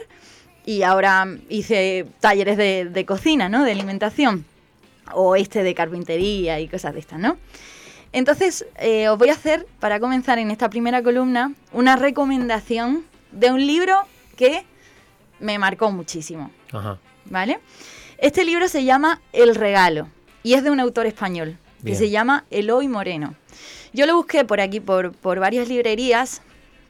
y 0.65 0.83
ahora 0.83 1.27
hice 1.49 2.05
talleres 2.19 2.57
de, 2.57 2.85
de 2.85 3.05
cocina, 3.05 3.49
¿no? 3.49 3.63
De 3.63 3.71
alimentación. 3.71 4.45
O 5.13 5.35
este 5.35 5.63
de 5.63 5.73
carpintería 5.73 6.59
y 6.59 6.67
cosas 6.67 6.93
de 6.93 6.99
estas, 6.99 7.19
¿no? 7.19 7.37
Entonces, 8.17 8.65
eh, 8.77 9.09
os 9.09 9.17
voy 9.19 9.29
a 9.29 9.33
hacer, 9.33 9.67
para 9.79 9.99
comenzar 9.99 10.39
en 10.39 10.49
esta 10.49 10.71
primera 10.71 11.03
columna, 11.03 11.53
una 11.71 11.95
recomendación 11.95 13.05
de 13.31 13.51
un 13.51 13.65
libro 13.67 13.93
que 14.35 14.65
me 15.39 15.59
marcó 15.59 15.91
muchísimo. 15.91 16.49
Ajá. 16.71 16.97
¿vale? 17.25 17.59
Este 18.17 18.43
libro 18.43 18.67
se 18.69 18.83
llama 18.85 19.21
El 19.33 19.53
Regalo 19.53 20.07
y 20.41 20.55
es 20.55 20.63
de 20.63 20.71
un 20.71 20.79
autor 20.79 21.05
español 21.05 21.57
que 21.77 21.91
Bien. 21.91 21.97
se 21.97 22.09
llama 22.09 22.45
Eloy 22.49 22.87
Moreno. 22.87 23.35
Yo 23.93 24.07
lo 24.07 24.15
busqué 24.15 24.43
por 24.45 24.61
aquí, 24.61 24.79
por, 24.79 25.11
por 25.11 25.39
varias 25.39 25.67
librerías, 25.67 26.41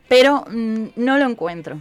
pero 0.07 0.45
mm, 0.49 0.91
no 0.95 1.17
lo 1.17 1.29
encuentro. 1.29 1.77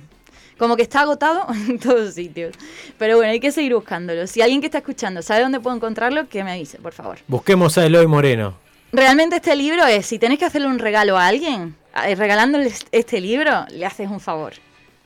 Como 0.58 0.74
que 0.74 0.82
está 0.82 1.02
agotado 1.02 1.46
en 1.68 1.78
todos 1.78 2.14
sitios. 2.14 2.56
Pero 2.98 3.14
bueno, 3.16 3.30
hay 3.30 3.38
que 3.38 3.52
seguir 3.52 3.74
buscándolo. 3.74 4.26
Si 4.26 4.42
alguien 4.42 4.60
que 4.60 4.66
está 4.66 4.78
escuchando 4.78 5.22
sabe 5.22 5.42
dónde 5.42 5.60
puedo 5.60 5.76
encontrarlo, 5.76 6.28
que 6.28 6.42
me 6.42 6.50
avise, 6.50 6.78
por 6.78 6.92
favor. 6.92 7.18
Busquemos 7.28 7.78
a 7.78 7.86
Eloy 7.86 8.08
Moreno. 8.08 8.65
Realmente 8.96 9.36
este 9.36 9.54
libro 9.54 9.84
es, 9.86 10.06
si 10.06 10.18
tenés 10.18 10.38
que 10.38 10.46
hacerle 10.46 10.68
un 10.68 10.78
regalo 10.78 11.18
a 11.18 11.26
alguien, 11.26 11.76
eh, 12.06 12.14
regalándole 12.14 12.72
este 12.92 13.20
libro, 13.20 13.66
le 13.70 13.84
haces 13.84 14.08
un 14.10 14.20
favor. 14.20 14.54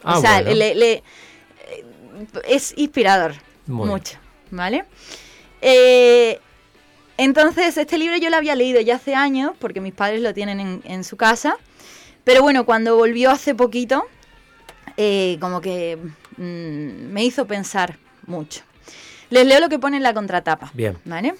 Ah, 0.04 0.18
o 0.18 0.20
sea, 0.20 0.34
bueno. 0.42 0.54
le, 0.54 0.74
le- 0.74 0.92
eh, 0.92 1.02
es 2.48 2.72
inspirador, 2.76 3.34
Muy 3.66 3.88
mucho, 3.88 4.16
¿vale? 4.50 4.84
Eh, 5.60 6.38
entonces, 7.16 7.76
este 7.76 7.98
libro 7.98 8.16
yo 8.16 8.30
lo 8.30 8.36
había 8.36 8.54
leído 8.54 8.80
ya 8.80 8.94
hace 8.96 9.14
años, 9.14 9.52
porque 9.58 9.80
mis 9.80 9.92
padres 9.92 10.20
lo 10.22 10.32
tienen 10.32 10.60
en, 10.60 10.82
en 10.84 11.02
su 11.04 11.16
casa, 11.16 11.56
pero 12.24 12.42
bueno, 12.42 12.64
cuando 12.64 12.96
volvió 12.96 13.30
hace 13.30 13.54
poquito, 13.54 14.06
eh, 14.96 15.36
como 15.40 15.60
que 15.60 15.98
mm, 16.36 17.12
me 17.12 17.24
hizo 17.24 17.46
pensar 17.46 17.98
mucho. 18.26 18.62
Les 19.30 19.44
leo 19.46 19.60
lo 19.60 19.68
que 19.68 19.78
pone 19.78 19.96
en 19.98 20.02
la 20.02 20.14
contratapa. 20.14 20.70
Bien. 20.74 20.96
¿Vale? 21.04 21.34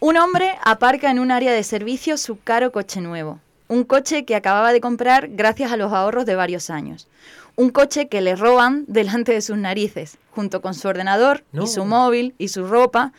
Un 0.00 0.16
hombre 0.16 0.52
aparca 0.62 1.10
en 1.10 1.18
un 1.18 1.30
área 1.30 1.52
de 1.52 1.62
servicio 1.62 2.16
su 2.16 2.38
caro 2.40 2.70
coche 2.72 3.00
nuevo. 3.00 3.40
Un 3.68 3.84
coche 3.84 4.24
que 4.24 4.36
acababa 4.36 4.72
de 4.72 4.80
comprar 4.80 5.28
gracias 5.30 5.72
a 5.72 5.76
los 5.76 5.92
ahorros 5.92 6.26
de 6.26 6.36
varios 6.36 6.70
años. 6.70 7.08
Un 7.56 7.70
coche 7.70 8.08
que 8.08 8.20
le 8.20 8.36
roban 8.36 8.84
delante 8.88 9.32
de 9.32 9.40
sus 9.40 9.56
narices, 9.56 10.18
junto 10.30 10.60
con 10.60 10.74
su 10.74 10.86
ordenador 10.88 11.44
No. 11.52 11.64
y 11.64 11.66
su 11.66 11.84
móvil 11.84 12.34
y 12.38 12.48
su 12.48 12.66
ropa. 12.66 13.12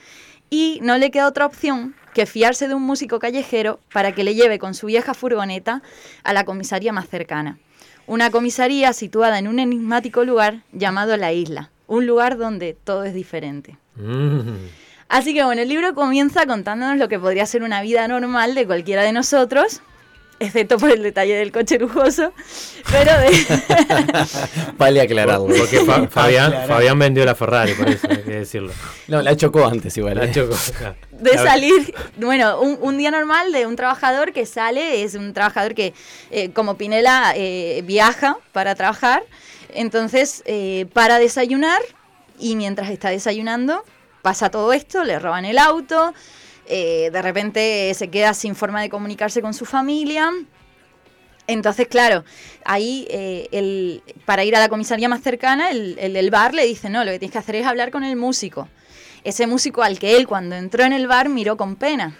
Y 0.50 0.80
no 0.82 0.98
le 0.98 1.12
queda 1.12 1.28
otra 1.28 1.46
opción 1.46 1.96
que 2.14 2.26
fiarse 2.26 2.68
de 2.68 2.74
un 2.74 2.84
músico 2.84 3.20
callejero 3.20 3.80
para 3.92 4.14
que 4.14 4.24
le 4.24 4.34
lleve 4.36 4.60
con 4.60 4.74
su 4.74 4.88
vieja 4.88 5.14
furgoneta 5.14 5.82
a 6.24 6.34
la 6.34 6.46
comisaría 6.46 6.94
más 6.94 7.10
cercana. 7.10 7.58
Una 8.06 8.32
comisaría 8.32 8.94
situada 8.94 9.40
en 9.40 9.50
un 9.50 9.60
enigmático 9.60 10.24
lugar 10.24 10.62
llamado 10.72 11.18
La 11.18 11.34
Isla. 11.34 11.70
Un 11.88 12.06
lugar 12.06 12.38
donde 12.38 12.74
todo 12.82 13.04
es 13.04 13.14
diferente. 13.14 13.78
Mm. 13.98 14.56
Así 15.10 15.34
que 15.34 15.44
bueno, 15.44 15.62
el 15.62 15.70
libro 15.70 15.94
comienza 15.96 16.46
contándonos 16.46 16.98
lo 16.98 17.08
que 17.08 17.18
podría 17.20 17.46
ser 17.46 17.64
una 17.64 17.82
vida 17.82 18.08
normal 18.08 18.56
de 18.56 18.66
cualquiera 18.66 19.04
de 19.04 19.14
nosotros, 19.14 19.82
excepto 20.40 20.78
por 20.78 20.92
el 20.92 21.02
detalle 21.02 21.36
del 21.36 21.52
coche 21.52 21.80
lujoso, 21.80 22.34
pero 22.92 23.12
de... 23.20 23.32
Vale 24.78 25.02
aclararlo. 25.02 25.48
Porque 25.48 25.80
Fa- 25.86 26.08
Fabián. 26.08 26.54
Fabián 26.68 27.00
vendió 27.00 27.26
la 27.26 27.36
Ferrari, 27.36 27.74
por 27.74 27.90
eso 27.90 28.08
hay 28.10 28.18
que 28.18 28.32
decirlo. 28.32 28.72
No, 29.08 29.22
la 29.22 29.38
chocó 29.38 29.66
antes 29.66 29.96
igual. 29.98 30.18
La 30.18 30.26
eh. 30.26 30.32
chocó. 30.34 30.56
de 31.12 31.38
salir, 31.38 31.96
bueno, 32.18 32.60
un, 32.60 32.78
un 32.82 32.98
día 32.98 33.10
normal 33.10 33.54
de 33.54 33.66
un 33.66 33.78
trabajador 33.78 34.34
que 34.34 34.46
sale, 34.46 35.04
es 35.04 35.16
un 35.16 35.34
trabajador 35.34 35.74
que, 35.74 35.94
eh, 36.30 36.52
como 36.52 36.76
Pinela, 36.76 37.32
eh, 37.38 37.82
viaja 37.86 38.38
para 38.52 38.76
trabajar, 38.76 39.24
entonces 39.74 40.44
eh, 40.46 40.86
para 40.92 41.18
desayunar 41.20 41.80
y 42.38 42.58
mientras 42.58 42.90
está 42.90 43.10
desayunando 43.10 43.84
pasa 44.28 44.50
todo 44.50 44.74
esto, 44.74 45.06
le 45.06 45.20
roban 45.20 45.46
el 45.46 45.58
auto, 45.58 46.14
eh, 46.66 47.10
de 47.14 47.22
repente 47.22 47.94
se 47.94 48.10
queda 48.10 48.34
sin 48.34 48.56
forma 48.56 48.82
de 48.82 48.90
comunicarse 48.90 49.42
con 49.42 49.54
su 49.54 49.64
familia. 49.64 50.30
Entonces, 51.48 51.88
claro, 51.88 52.26
ahí 52.66 53.08
eh, 53.10 53.48
el, 53.54 54.04
para 54.26 54.44
ir 54.44 54.54
a 54.58 54.60
la 54.60 54.68
comisaría 54.68 55.08
más 55.08 55.22
cercana, 55.22 55.72
el, 55.72 55.96
el 55.98 56.12
del 56.12 56.30
bar 56.30 56.54
le 56.54 56.66
dice, 56.66 56.90
no, 56.90 57.06
lo 57.06 57.12
que 57.12 57.20
tienes 57.20 57.32
que 57.32 57.38
hacer 57.38 57.56
es 57.56 57.66
hablar 57.66 57.90
con 57.90 58.04
el 58.04 58.18
músico. 58.18 58.68
Ese 59.24 59.48
músico 59.48 59.82
al 59.82 59.98
que 59.98 60.18
él 60.18 60.28
cuando 60.28 60.58
entró 60.58 60.84
en 60.84 60.92
el 60.92 61.08
bar 61.08 61.30
miró 61.30 61.56
con 61.56 61.78
pena, 61.78 62.18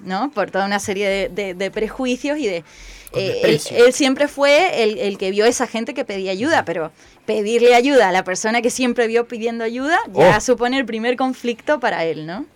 ¿no? 0.00 0.30
Por 0.32 0.50
toda 0.50 0.66
una 0.66 0.80
serie 0.80 1.08
de, 1.08 1.28
de- 1.30 1.54
de 1.54 1.70
prejuicios 1.70 2.36
y 2.36 2.46
de... 2.46 2.62
Eh, 3.14 3.60
él, 3.70 3.92
siempre 3.92 4.26
fue 4.28 4.82
el, 4.82 4.98
el 4.98 5.18
que 5.18 5.30
vio 5.30 5.44
a 5.44 5.48
esa 5.48 5.66
gente 5.66 5.92
que 5.94 6.04
pedía 6.04 6.30
ayuda, 6.32 6.64
pero 6.64 6.92
pedirle 7.26 7.74
ayuda 7.74 8.08
a 8.08 8.12
la 8.12 8.24
persona 8.24 8.62
que 8.62 8.70
siempre 8.70 9.06
vio 9.06 9.28
pidiendo 9.28 9.64
ayuda 9.64 9.98
ya 10.12 10.36
Oh. 10.38 10.40
supone 10.40 10.78
el 10.78 10.86
primer 10.86 11.16
conflicto 11.16 11.78
para 11.78 12.04
él, 12.04 12.26
¿no? 12.26 12.46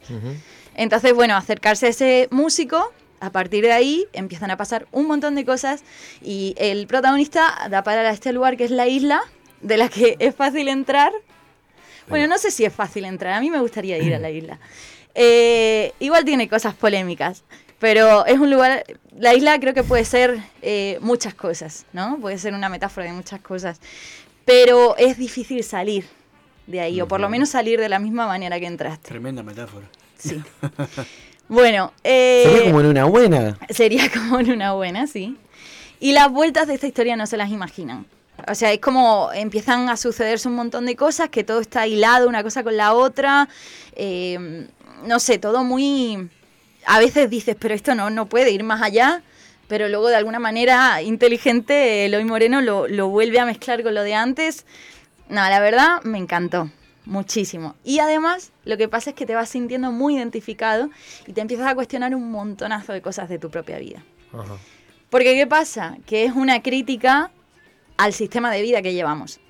Entonces, 0.74 1.12
bueno, 1.14 1.36
acercarse 1.36 1.86
a 1.86 1.88
ese 1.90 2.28
músico, 2.30 2.92
a 3.20 3.30
partir 3.30 3.64
de 3.64 3.72
ahí 3.72 4.06
empiezan 4.12 4.50
a 4.50 4.56
pasar 4.56 4.86
un 4.92 5.06
montón 5.06 5.34
de 5.34 5.44
cosas 5.44 5.82
y 6.22 6.54
el 6.58 6.86
protagonista 6.86 7.66
da 7.70 7.82
para 7.82 8.02
a 8.02 8.10
este 8.12 8.32
lugar 8.32 8.56
que 8.56 8.64
es 8.64 8.70
la 8.70 8.86
isla, 8.88 9.20
de 9.62 9.76
la 9.78 9.88
que 9.88 10.16
es 10.18 10.34
fácil 10.34 10.68
entrar. 10.68 11.12
Bueno, 12.08 12.26
no 12.28 12.38
sé 12.38 12.50
si 12.50 12.64
es 12.64 12.72
fácil 12.72 13.04
entrar, 13.04 13.32
a 13.32 13.40
mí 13.40 13.50
me 13.50 13.58
gustaría 13.60 13.98
ir 13.98 14.14
a 14.14 14.18
la 14.18 14.30
isla. 14.30 14.58
Eh, 15.14 15.92
igual 15.98 16.24
tiene 16.26 16.46
cosas 16.48 16.74
polémicas, 16.74 17.42
pero 17.78 18.24
es 18.26 18.38
un 18.38 18.50
lugar, 18.50 18.84
la 19.18 19.34
isla 19.34 19.58
creo 19.60 19.74
que 19.74 19.82
puede 19.82 20.04
ser 20.04 20.38
eh, 20.62 20.98
muchas 21.00 21.34
cosas, 21.34 21.86
¿no? 21.92 22.18
Puede 22.20 22.38
ser 22.38 22.54
una 22.54 22.68
metáfora 22.68 23.06
de 23.06 23.12
muchas 23.12 23.40
cosas, 23.40 23.80
pero 24.44 24.96
es 24.96 25.18
difícil 25.18 25.62
salir 25.64 26.06
de 26.66 26.80
ahí, 26.80 27.00
o 27.00 27.06
por 27.08 27.20
lo 27.20 27.28
menos 27.28 27.50
salir 27.50 27.78
de 27.78 27.88
la 27.88 27.98
misma 27.98 28.26
manera 28.26 28.58
que 28.58 28.66
entraste. 28.66 29.08
Tremenda 29.08 29.42
metáfora. 29.42 29.86
Sí. 30.18 30.42
Bueno, 31.48 31.92
eh, 32.02 32.42
Se 32.44 32.54
ve 32.58 32.64
como 32.66 32.80
en 32.80 32.86
una 32.86 33.04
buena. 33.04 33.58
sería 33.70 34.10
como 34.12 34.40
en 34.40 34.50
una 34.50 34.72
buena, 34.72 35.06
sí. 35.06 35.36
Y 36.00 36.12
las 36.12 36.30
vueltas 36.30 36.66
de 36.66 36.74
esta 36.74 36.86
historia 36.86 37.14
no 37.16 37.26
se 37.26 37.36
las 37.36 37.50
imaginan. 37.50 38.06
O 38.48 38.54
sea, 38.54 38.72
es 38.72 38.80
como 38.80 39.30
empiezan 39.32 39.88
a 39.88 39.96
sucederse 39.96 40.48
un 40.48 40.56
montón 40.56 40.86
de 40.86 40.96
cosas, 40.96 41.28
que 41.30 41.44
todo 41.44 41.60
está 41.60 41.86
hilado 41.86 42.28
una 42.28 42.42
cosa 42.42 42.62
con 42.64 42.76
la 42.76 42.92
otra. 42.94 43.48
eh, 43.94 44.66
no 45.04 45.20
sé, 45.20 45.38
todo 45.38 45.62
muy... 45.62 46.28
A 46.86 46.98
veces 46.98 47.28
dices, 47.28 47.56
pero 47.58 47.74
esto 47.74 47.94
no, 47.94 48.10
no 48.10 48.26
puede 48.26 48.50
ir 48.50 48.64
más 48.64 48.82
allá. 48.82 49.22
Pero 49.68 49.88
luego 49.88 50.08
de 50.08 50.16
alguna 50.16 50.38
manera 50.38 51.02
inteligente, 51.02 52.06
Eloy 52.06 52.24
Moreno 52.24 52.60
lo, 52.60 52.86
lo 52.86 53.08
vuelve 53.08 53.40
a 53.40 53.44
mezclar 53.44 53.82
con 53.82 53.94
lo 53.94 54.02
de 54.02 54.14
antes. 54.14 54.64
No, 55.28 55.40
la 55.40 55.58
verdad 55.60 56.02
me 56.04 56.18
encantó 56.18 56.70
muchísimo. 57.04 57.74
Y 57.82 57.98
además, 57.98 58.52
lo 58.64 58.76
que 58.76 58.88
pasa 58.88 59.10
es 59.10 59.16
que 59.16 59.26
te 59.26 59.34
vas 59.34 59.48
sintiendo 59.48 59.90
muy 59.90 60.16
identificado 60.16 60.90
y 61.26 61.32
te 61.32 61.40
empiezas 61.40 61.66
a 61.66 61.74
cuestionar 61.74 62.14
un 62.14 62.30
montonazo 62.30 62.92
de 62.92 63.02
cosas 63.02 63.28
de 63.28 63.38
tu 63.38 63.50
propia 63.50 63.78
vida. 63.78 64.04
Ajá. 64.32 64.56
Porque 65.10 65.34
¿qué 65.34 65.46
pasa? 65.46 65.96
Que 66.06 66.24
es 66.24 66.32
una 66.32 66.62
crítica 66.62 67.30
al 67.96 68.12
sistema 68.12 68.50
de 68.50 68.62
vida 68.62 68.82
que 68.82 68.92
llevamos. 68.92 69.40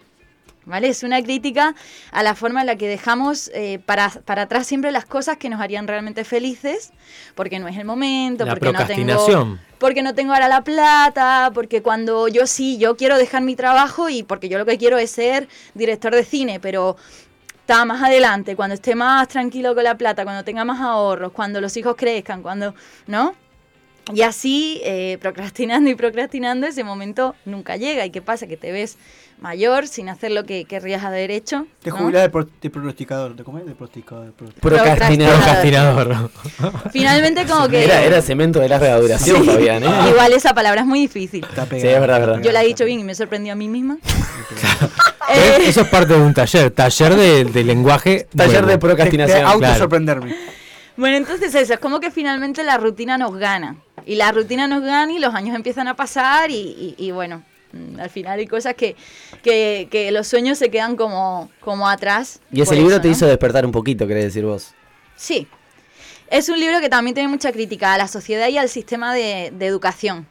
¿Vale? 0.66 0.88
Es 0.88 1.04
una 1.04 1.22
crítica 1.22 1.74
a 2.10 2.22
la 2.24 2.34
forma 2.34 2.60
en 2.60 2.66
la 2.66 2.76
que 2.76 2.88
dejamos 2.88 3.50
eh, 3.54 3.78
para, 3.86 4.10
para 4.10 4.42
atrás 4.42 4.66
siempre 4.66 4.90
las 4.90 5.06
cosas 5.06 5.36
que 5.36 5.48
nos 5.48 5.60
harían 5.60 5.86
realmente 5.86 6.24
felices, 6.24 6.92
porque 7.36 7.60
no 7.60 7.68
es 7.68 7.78
el 7.78 7.84
momento, 7.84 8.44
La 8.44 8.52
porque 8.52 8.72
no 8.72 8.84
tengo 8.84 9.58
porque 9.78 10.02
no 10.02 10.14
tengo 10.14 10.32
ahora 10.32 10.48
la 10.48 10.64
plata, 10.64 11.50
porque 11.54 11.82
cuando 11.82 12.28
yo 12.28 12.46
sí, 12.46 12.78
yo 12.78 12.96
quiero 12.96 13.16
dejar 13.16 13.42
mi 13.42 13.54
trabajo 13.54 14.08
y 14.08 14.22
porque 14.22 14.48
yo 14.48 14.58
lo 14.58 14.66
que 14.66 14.78
quiero 14.78 14.98
es 14.98 15.10
ser 15.10 15.48
director 15.74 16.14
de 16.14 16.24
cine, 16.24 16.60
pero 16.60 16.96
está 17.60 17.84
más 17.84 18.02
adelante, 18.02 18.56
cuando 18.56 18.74
esté 18.74 18.94
más 18.94 19.28
tranquilo 19.28 19.74
con 19.74 19.84
la 19.84 19.96
plata, 19.96 20.24
cuando 20.24 20.44
tenga 20.44 20.64
más 20.64 20.80
ahorros, 20.80 21.32
cuando 21.32 21.60
los 21.60 21.76
hijos 21.76 21.94
crezcan, 21.96 22.42
cuando, 22.42 22.74
¿no? 23.06 23.34
Y 24.14 24.22
así, 24.22 24.80
eh, 24.84 25.18
procrastinando 25.20 25.90
y 25.90 25.94
procrastinando, 25.96 26.66
ese 26.66 26.84
momento 26.84 27.34
nunca 27.44 27.76
llega. 27.76 28.06
¿Y 28.06 28.10
qué 28.10 28.22
pasa? 28.22 28.46
Que 28.46 28.56
te 28.56 28.70
ves 28.70 28.96
mayor 29.40 29.88
sin 29.88 30.08
hacer 30.08 30.30
lo 30.30 30.44
que 30.44 30.64
querrías 30.64 31.02
haber 31.04 31.30
hecho. 31.32 31.66
Te 31.82 31.90
¿no? 31.90 31.96
jubilás 31.96 32.22
de, 32.22 32.30
pro- 32.30 32.46
de 32.62 32.70
pronosticador. 32.70 33.34
¿De 33.34 33.42
cómo 33.42 33.58
es? 33.58 33.66
De 33.66 33.74
pronosticador. 33.74 34.32
Procrastinador. 34.60 35.34
Procrastinador. 35.36 36.30
Finalmente 36.92 37.44
como 37.46 37.68
que... 37.68 37.82
Era, 37.84 38.02
era 38.04 38.22
cemento 38.22 38.60
de 38.60 38.68
larga 38.68 38.96
duración, 39.00 39.42
Sí. 39.42 39.50
Fabián, 39.50 39.82
¿eh? 39.82 39.88
Igual 40.10 40.32
esa 40.32 40.54
palabra 40.54 40.82
es 40.82 40.86
muy 40.86 41.00
difícil. 41.00 41.44
Está 41.48 41.66
Sí, 41.66 41.76
es 41.76 41.82
verdad, 42.00 42.20
es 42.20 42.26
verdad. 42.26 42.42
Yo 42.42 42.52
la 42.52 42.62
he 42.62 42.66
dicho 42.66 42.84
bien 42.84 43.00
y 43.00 43.04
me 43.04 43.14
sorprendió 43.16 43.52
a 43.52 43.56
mí 43.56 43.68
misma. 43.68 43.98
Eh, 45.28 45.58
Eso 45.66 45.80
es 45.80 45.88
parte 45.88 46.14
de 46.14 46.20
un 46.20 46.32
taller. 46.32 46.70
Taller 46.70 47.16
de, 47.16 47.44
de 47.46 47.64
lenguaje. 47.64 48.28
Taller 48.36 48.60
de 48.60 48.66
De, 48.66 48.72
de 48.74 48.78
procrastinación. 48.78 49.44
autosorprenderme. 49.44 50.36
Bueno, 50.96 51.16
entonces 51.16 51.54
eso, 51.54 51.74
es 51.74 51.80
como 51.80 52.00
que 52.00 52.10
finalmente 52.10 52.64
la 52.64 52.78
rutina 52.78 53.18
nos 53.18 53.36
gana. 53.36 53.76
Y 54.06 54.14
la 54.16 54.32
rutina 54.32 54.66
nos 54.66 54.82
gana 54.82 55.12
y 55.12 55.18
los 55.18 55.34
años 55.34 55.54
empiezan 55.56 55.88
a 55.88 55.94
pasar 55.94 56.50
y, 56.50 56.54
y- 56.54 56.94
y 56.98 57.10
bueno, 57.10 57.42
mm, 57.72 58.00
al 58.00 58.08
final 58.10 58.38
hay 58.38 58.46
cosas 58.46 58.74
que, 58.74 58.96
que, 59.42 59.88
que 59.90 60.10
los 60.10 60.26
sueños 60.26 60.58
se 60.58 60.70
quedan 60.70 60.96
como, 60.96 61.50
como 61.60 61.88
atrás. 61.88 62.40
Y 62.52 62.60
ese 62.62 62.74
libro 62.76 62.92
eso, 62.92 63.00
te 63.02 63.08
¿no? 63.08 63.12
hizo 63.12 63.26
despertar 63.26 63.66
un 63.66 63.72
poquito, 63.72 64.06
querés 64.06 64.24
decir 64.24 64.44
vos. 64.44 64.72
Sí. 65.16 65.46
Es 66.30 66.48
un 66.48 66.58
libro 66.58 66.80
que 66.80 66.88
también 66.88 67.14
tiene 67.14 67.28
mucha 67.28 67.52
crítica 67.52 67.92
a 67.94 67.98
la 67.98 68.08
sociedad 68.08 68.48
y 68.48 68.58
al 68.58 68.68
sistema 68.68 69.14
de, 69.14 69.52
de 69.54 69.66
educación. 69.66 70.26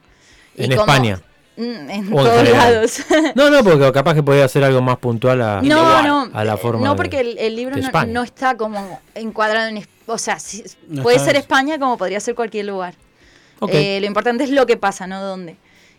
En 0.57 0.72
España. 0.72 1.22
En 1.57 1.89
O 1.89 1.91
en 1.91 2.09
todos 2.12 2.38
general. 2.38 2.74
lados. 2.74 2.97
No, 3.35 3.50
no, 3.50 3.63
porque 3.63 3.91
capaz 3.93 4.13
que 4.13 4.24
podía 4.24 4.45
hacer 4.45 4.63
algo 4.63 4.81
más 4.81 4.97
puntual 4.97 5.41
a, 5.41 5.62
No, 5.62 6.01
no. 6.03 6.29
a 6.33 6.43
la 6.43 6.57
forma 6.57 6.85
No, 6.85 6.95
porque 6.95 7.19
el, 7.21 7.38
el 7.38 7.55
libro 7.55 7.75
no, 8.07 8.24
está 8.24 8.57
como 8.57 9.00
encuadrado 9.13 9.69
en. 9.69 9.85
O 10.07 10.17
sea, 10.17 10.38
sí, 10.39 10.63
No 10.88 11.03
puede 11.03 11.19
ser 11.19 11.31
eso. 11.35 11.39
España 11.39 11.79
como 11.79 11.97
podría 11.97 12.19
ser 12.19 12.35
cualquier 12.35 12.65
lugar. 12.65 12.93
Eh, 13.69 14.00
lo 14.01 14.05
importante 14.07 14.43
es 14.43 14.50
lo 14.50 14.65
que 14.65 14.77
pasa, 14.77 15.07
no 15.07 15.24
dónde. 15.24 15.55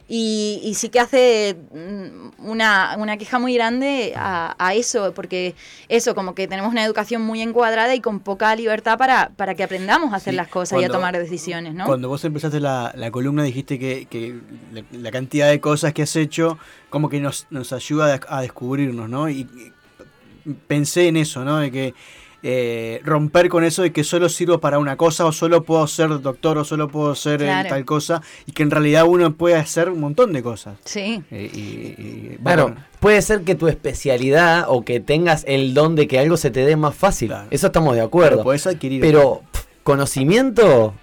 Y, 0.09 0.61
y 0.63 0.75
sí 0.75 0.89
que 0.89 1.01
hace 1.01 1.57
mm, 1.73 2.49
una, 2.49 2.95
una 2.97 3.17
queja 3.17 3.41
muy 3.41 3.55
grande 3.55 4.13
a, 4.17 4.55
a 4.57 4.75
eso, 4.75 5.13
porque 5.15 5.57
eso, 5.89 6.15
como 6.15 6.35
que 6.35 6.47
tenemos 6.47 6.71
una 6.71 6.85
educación 6.85 7.23
muy 7.23 7.43
encuadrada 7.43 7.93
y 7.95 8.01
con 8.01 8.21
poca 8.21 8.55
libertad 8.55 8.99
para, 8.99 9.31
para 9.37 9.57
que 9.57 9.65
aprendamos 9.65 10.13
a 10.13 10.17
hacer 10.17 10.33
Sí, 10.33 10.37
las 10.37 10.49
cosas 10.49 10.81
y 10.81 10.85
a 10.85 10.89
tomar 10.89 11.19
decisiones, 11.19 11.75
¿no? 11.75 11.87
Cuando 11.87 12.09
vos 12.09 12.25
empezaste 12.25 12.61
la, 12.61 12.93
la 12.95 13.11
columna 13.11 13.43
dijiste 13.43 13.81
que, 13.81 14.07
que 14.07 14.39
la, 14.73 14.85
la 14.93 15.11
cantidad 15.11 15.51
de 15.51 15.61
cosas 15.61 15.93
que 15.93 16.03
has 16.03 16.15
hecho 16.15 16.59
como 16.89 17.09
que 17.09 17.19
nos, 17.21 17.47
nos 17.51 17.73
ayuda 17.73 18.21
a, 18.29 18.39
a 18.39 18.43
descubrirnos, 18.43 19.09
¿no? 19.09 19.29
Y, 19.29 19.49
y 20.45 20.53
pensé 20.69 21.09
en 21.09 21.17
eso, 21.17 21.45
¿no? 21.45 21.59
De 21.59 21.73
que 21.73 21.95
eh, 22.49 23.01
romper 23.05 23.49
con 23.49 23.65
eso 23.65 23.83
de 23.83 23.91
que 23.93 24.05
solo 24.05 24.29
sirvo 24.29 24.61
para 24.61 24.79
una 24.79 24.97
cosa 24.97 25.25
o 25.25 25.33
solo 25.33 25.65
puedo 25.65 25.85
ser 25.89 26.21
doctor 26.21 26.59
o 26.59 26.65
solo 26.65 26.87
puedo 26.87 27.15
ser 27.17 27.41
Claro. 27.41 27.69
tal 27.69 27.85
cosa 27.85 28.23
y 28.47 28.53
que 28.53 28.63
en 28.63 28.71
realidad 28.71 29.05
uno 29.05 29.35
puede 29.35 29.57
hacer 29.57 29.91
un 29.91 29.99
montón 30.01 30.33
de 30.33 30.43
cosas. 30.45 30.79
Sí. 30.85 31.23
Eh, 31.33 31.51
y, 31.53 31.59
y- 31.59 32.39
Claro, 32.43 32.67
bueno, 32.69 32.81
puede 33.01 33.21
ser 33.23 33.43
que 33.43 33.57
tu 33.57 33.67
especialidad 33.67 34.67
o 34.69 34.85
que 34.85 35.01
tengas 35.01 35.43
el 35.49 35.75
don 35.75 35.97
de 35.97 36.07
que 36.07 36.21
algo 36.21 36.37
se 36.37 36.51
te 36.53 36.65
dé 36.65 36.77
más 36.77 36.95
fácil. 36.95 37.29
Claro. 37.31 37.49
Eso 37.51 37.67
estamos 37.67 37.95
de 37.95 37.99
pero 37.99 38.07
acuerdo. 38.07 38.51
adquirir. 38.71 39.01
Pero 39.01 39.43
pff, 39.51 39.65
conocimiento 39.83 40.95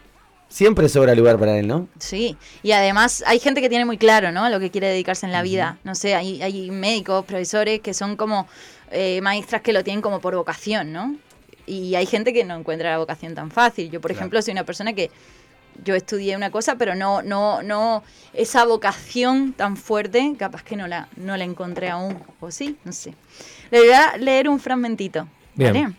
siempre 0.48 0.88
sobra 0.88 1.16
lugar 1.16 1.38
para 1.40 1.58
él, 1.58 1.68
¿no? 1.68 1.88
Sí, 2.00 2.38
y 2.62 2.72
además 2.72 3.24
hay 3.28 3.40
gente 3.40 3.60
que 3.60 3.70
tiene 3.70 3.86
muy 3.86 3.98
claro, 3.98 4.32
¿no? 4.32 4.48
Lo 4.50 4.60
que 4.60 4.70
quiere 4.72 4.88
dedicarse 4.88 5.26
en 5.26 5.32
la 5.32 5.42
vida. 5.42 5.78
No 5.84 5.96
sé, 5.96 6.16
hay, 6.16 6.42
hay 6.42 6.70
médicos, 6.72 7.26
profesores 7.26 7.80
que 7.82 7.94
son 7.94 8.16
como 8.16 8.48
eh, 8.92 9.20
maestras 9.22 9.62
que 9.64 9.74
lo 9.74 9.84
tienen 9.84 10.02
como 10.02 10.20
por 10.22 10.36
vocación, 10.36 10.94
¿no? 10.94 11.16
Y 11.66 11.96
hay 11.96 12.06
gente 12.06 12.34
que 12.34 12.44
no 12.44 12.56
encuentra 12.56 12.90
la 12.92 12.98
vocación 12.98 13.36
tan 13.36 13.50
fácil. 13.52 13.90
Yo, 13.90 14.02
por 14.02 14.12
Claro. 14.12 14.20
ejemplo, 14.22 14.42
soy 14.42 14.52
una 14.52 14.66
persona 14.66 14.94
que 14.94 15.10
yo 15.84 15.96
estudié 15.96 16.36
una 16.36 16.52
cosa, 16.52 16.76
pero 16.76 16.94
no, 16.94 17.22
no, 17.22 17.64
no, 17.64 18.04
esa 18.34 18.66
vocación 18.66 19.54
tan 19.54 19.76
fuerte, 19.78 20.34
capaz 20.38 20.64
que 20.64 20.76
no 20.76 20.88
la, 20.88 21.08
no 21.16 21.36
la 21.38 21.46
encontré 21.46 21.90
aún. 21.90 22.18
O 22.42 22.52
sí, 22.52 22.78
no 22.84 22.92
sé. 22.92 23.16
Le 23.72 23.80
voy 23.80 23.92
a 23.92 24.18
leer 24.18 24.50
un 24.50 24.60
fragmentito. 24.60 25.28
Bien. 25.56 25.74
¿vale? 25.74 25.96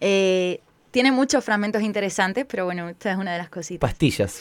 Eh, 0.00 0.60
tiene 0.90 1.12
muchos 1.12 1.44
fragmentos 1.44 1.82
interesantes, 1.82 2.44
pero 2.48 2.64
bueno, 2.64 2.88
esta 2.88 3.12
es 3.12 3.18
una 3.18 3.32
de 3.32 3.38
las 3.38 3.48
cositas. 3.48 3.88
Pastillas. 3.90 4.40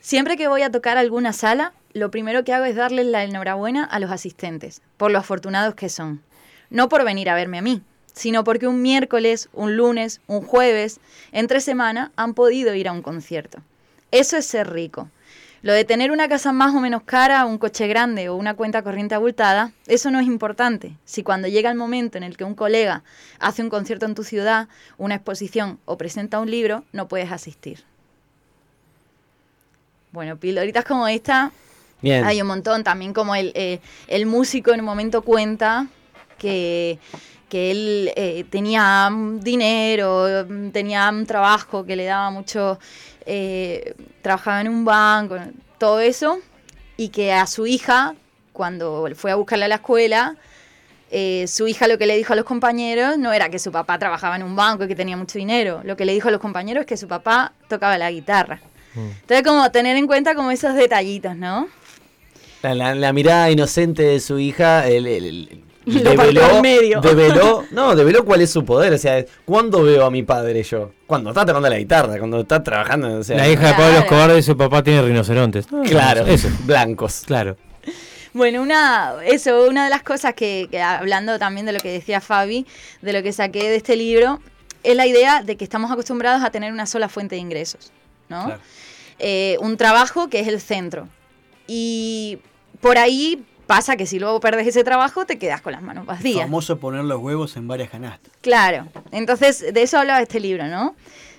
Siempre 0.00 0.36
que 0.36 0.48
voy 0.48 0.62
a 0.62 0.70
tocar 0.70 0.96
alguna 0.98 1.32
sala, 1.32 1.72
lo 1.92 2.10
primero 2.10 2.44
que 2.44 2.52
hago 2.52 2.64
es 2.64 2.76
darles 2.76 3.06
la 3.06 3.24
enhorabuena 3.24 3.84
a 3.84 3.98
los 3.98 4.10
asistentes, 4.10 4.82
por 4.96 5.10
lo 5.10 5.18
afortunados 5.18 5.74
que 5.74 5.88
son. 5.88 6.22
No 6.70 6.88
por 6.88 7.04
venir 7.04 7.30
a 7.30 7.34
verme 7.34 7.58
a 7.58 7.62
mí, 7.62 7.82
sino 8.18 8.42
porque 8.42 8.66
un 8.66 8.82
miércoles, 8.82 9.48
un 9.52 9.76
lunes, 9.76 10.20
un 10.26 10.42
jueves, 10.42 10.98
entre 11.30 11.60
semana 11.60 12.10
han 12.16 12.34
podido 12.34 12.74
ir 12.74 12.88
a 12.88 12.92
un 12.92 13.00
concierto. 13.00 13.60
Eso 14.10 14.36
es 14.36 14.44
ser 14.44 14.70
rico. 14.72 15.08
Lo 15.62 15.72
de 15.72 15.84
tener 15.84 16.10
una 16.10 16.28
casa 16.28 16.52
más 16.52 16.74
o 16.74 16.80
menos 16.80 17.02
cara, 17.04 17.46
un 17.46 17.58
coche 17.58 17.86
grande 17.86 18.28
o 18.28 18.34
una 18.34 18.54
cuenta 18.54 18.82
corriente 18.82 19.14
abultada, 19.14 19.70
eso 19.86 20.10
no 20.10 20.18
es 20.18 20.26
importante. 20.26 20.96
Si 21.04 21.22
cuando 21.22 21.46
llega 21.46 21.70
el 21.70 21.76
momento 21.76 22.18
en 22.18 22.24
el 22.24 22.36
que 22.36 22.42
un 22.42 22.56
colega 22.56 23.04
hace 23.38 23.62
un 23.62 23.70
concierto 23.70 24.06
en 24.06 24.16
tu 24.16 24.24
ciudad, 24.24 24.68
una 24.98 25.14
exposición 25.14 25.78
o 25.84 25.96
presenta 25.96 26.40
un 26.40 26.50
libro, 26.50 26.82
no 26.92 27.06
puedes 27.06 27.30
asistir. 27.30 27.84
Bueno, 30.10 30.36
pildoritas 30.38 30.84
como 30.84 31.06
esta 31.06 31.52
Bien. 32.02 32.24
hay 32.24 32.42
un 32.42 32.48
montón. 32.48 32.82
También 32.82 33.12
como 33.12 33.36
el, 33.36 33.52
eh, 33.54 33.78
el 34.08 34.26
músico 34.26 34.72
en 34.72 34.80
un 34.80 34.86
momento 34.86 35.22
cuenta 35.22 35.86
que, 36.38 36.98
que 37.48 37.70
él 37.70 38.12
eh, 38.16 38.44
tenía 38.50 39.08
mm, 39.10 39.40
dinero, 39.40 40.26
mm, 40.48 40.70
tenía 40.70 41.08
un 41.10 41.26
trabajo 41.26 41.84
que 41.84 41.96
le 41.96 42.04
daba 42.04 42.30
mucho, 42.30 42.78
eh, 43.26 43.94
trabajaba 44.22 44.60
en 44.60 44.68
un 44.68 44.84
banco, 44.84 45.36
todo 45.78 46.00
eso, 46.00 46.38
y 46.96 47.08
que 47.08 47.32
a 47.32 47.46
su 47.46 47.66
hija, 47.66 48.14
cuando 48.52 49.08
fue 49.14 49.30
a 49.30 49.36
buscarla 49.36 49.66
a 49.66 49.68
la 49.68 49.74
escuela, 49.76 50.36
eh, 51.10 51.46
su 51.48 51.66
hija 51.66 51.88
lo 51.88 51.96
que 51.96 52.06
le 52.06 52.16
dijo 52.18 52.34
a 52.34 52.36
los 52.36 52.44
compañeros 52.44 53.16
no 53.16 53.32
era 53.32 53.48
que 53.48 53.58
su 53.58 53.72
papá 53.72 53.98
trabajaba 53.98 54.36
en 54.36 54.42
un 54.42 54.54
banco 54.54 54.84
y 54.84 54.88
que 54.88 54.94
tenía 54.94 55.16
mucho 55.16 55.38
dinero, 55.38 55.80
lo 55.84 55.96
que 55.96 56.04
le 56.04 56.12
dijo 56.12 56.28
a 56.28 56.30
los 56.30 56.40
compañeros 56.40 56.82
es 56.82 56.86
que 56.86 56.96
su 56.98 57.08
papá 57.08 57.52
tocaba 57.68 57.96
la 57.96 58.10
guitarra. 58.10 58.60
Entonces, 58.94 59.46
como 59.46 59.70
tener 59.70 59.96
en 59.96 60.06
cuenta 60.06 60.34
como 60.34 60.50
esos 60.50 60.74
detallitos, 60.74 61.36
¿no? 61.36 61.68
La, 62.62 62.74
la- 62.74 62.94
la 62.96 63.12
mirada 63.12 63.48
inocente 63.50 64.02
de 64.02 64.18
su 64.20 64.38
hija 64.40 64.86
el, 64.88 65.06
el- 65.06 65.24
el- 65.24 65.64
Al 66.50 66.62
medio. 66.62 67.00
develó, 67.02 67.64
no, 67.70 67.94
develó 67.94 68.24
cuál 68.24 68.40
es 68.40 68.50
su 68.50 68.64
poder. 68.64 68.92
O 68.92 68.98
sea, 68.98 69.24
¿cuándo 69.44 69.82
veo 69.82 70.04
a 70.04 70.10
mi 70.10 70.22
padre 70.22 70.62
yo? 70.62 70.92
Cuando 71.06 71.30
está 71.30 71.46
tocando 71.46 71.68
la 71.68 71.78
guitarra, 71.78 72.18
cuando 72.18 72.40
está 72.40 72.62
trabajando. 72.62 73.18
O 73.18 73.24
sea, 73.24 73.36
La 73.36 73.48
hija 73.48 73.68
de 73.68 73.74
Pablo. 73.74 73.98
Escobar 73.98 74.42
su 74.42 74.56
papá 74.56 74.82
tiene 74.82 75.02
rinocerontes. 75.02 75.70
No, 75.72 75.82
Claro, 75.82 76.26
Eso, 76.26 76.48
blancos. 76.64 77.22
claro. 77.26 77.56
Bueno, 78.34 78.62
una, 78.62 79.14
eso, 79.24 79.66
una 79.66 79.84
de 79.84 79.90
las 79.90 80.02
cosas 80.02 80.34
que, 80.34 80.68
que 80.70 80.80
hablando 80.80 81.38
también 81.38 81.66
de 81.66 81.72
lo 81.72 81.80
que 81.80 81.90
decía 81.90 82.20
Fabi, 82.20 82.66
de 83.00 83.12
lo 83.12 83.22
que 83.22 83.32
saqué 83.32 83.68
de 83.68 83.76
este 83.76 83.96
libro, 83.96 84.40
es 84.84 84.94
la 84.94 85.06
idea 85.06 85.42
de 85.42 85.56
que 85.56 85.64
estamos 85.64 85.90
acostumbrados 85.90 86.42
a 86.42 86.50
tener 86.50 86.72
una 86.72 86.86
sola 86.86 87.08
fuente 87.08 87.34
de 87.34 87.40
ingresos, 87.40 87.90
¿no? 88.28 88.44
Claro. 88.44 88.60
Eh, 89.18 89.56
un 89.60 89.76
trabajo 89.76 90.28
que 90.28 90.40
es 90.40 90.48
el 90.48 90.60
centro. 90.60 91.08
Y 91.66 92.38
por 92.80 92.98
ahí 92.98 93.44
pasa 93.68 93.96
que 93.96 94.06
si 94.06 94.18
luego 94.18 94.40
perdes 94.40 94.66
ese 94.66 94.82
trabajo, 94.82 95.26
te 95.26 95.38
quedas 95.38 95.60
con 95.60 95.72
las 95.72 95.82
manos 95.82 96.06
vacías. 96.06 96.40
famoso 96.40 96.78
poner 96.78 97.04
los 97.04 97.20
huevos 97.20 97.54
en 97.56 97.68
varias 97.68 97.90
canastas. 97.90 98.32
Claro, 98.40 98.88
entonces 99.12 99.72
de 99.72 99.82
eso 99.82 99.98
hablaba 99.98 100.20
este 100.22 100.40
libro, 100.40 100.66
¿no? 100.66 100.96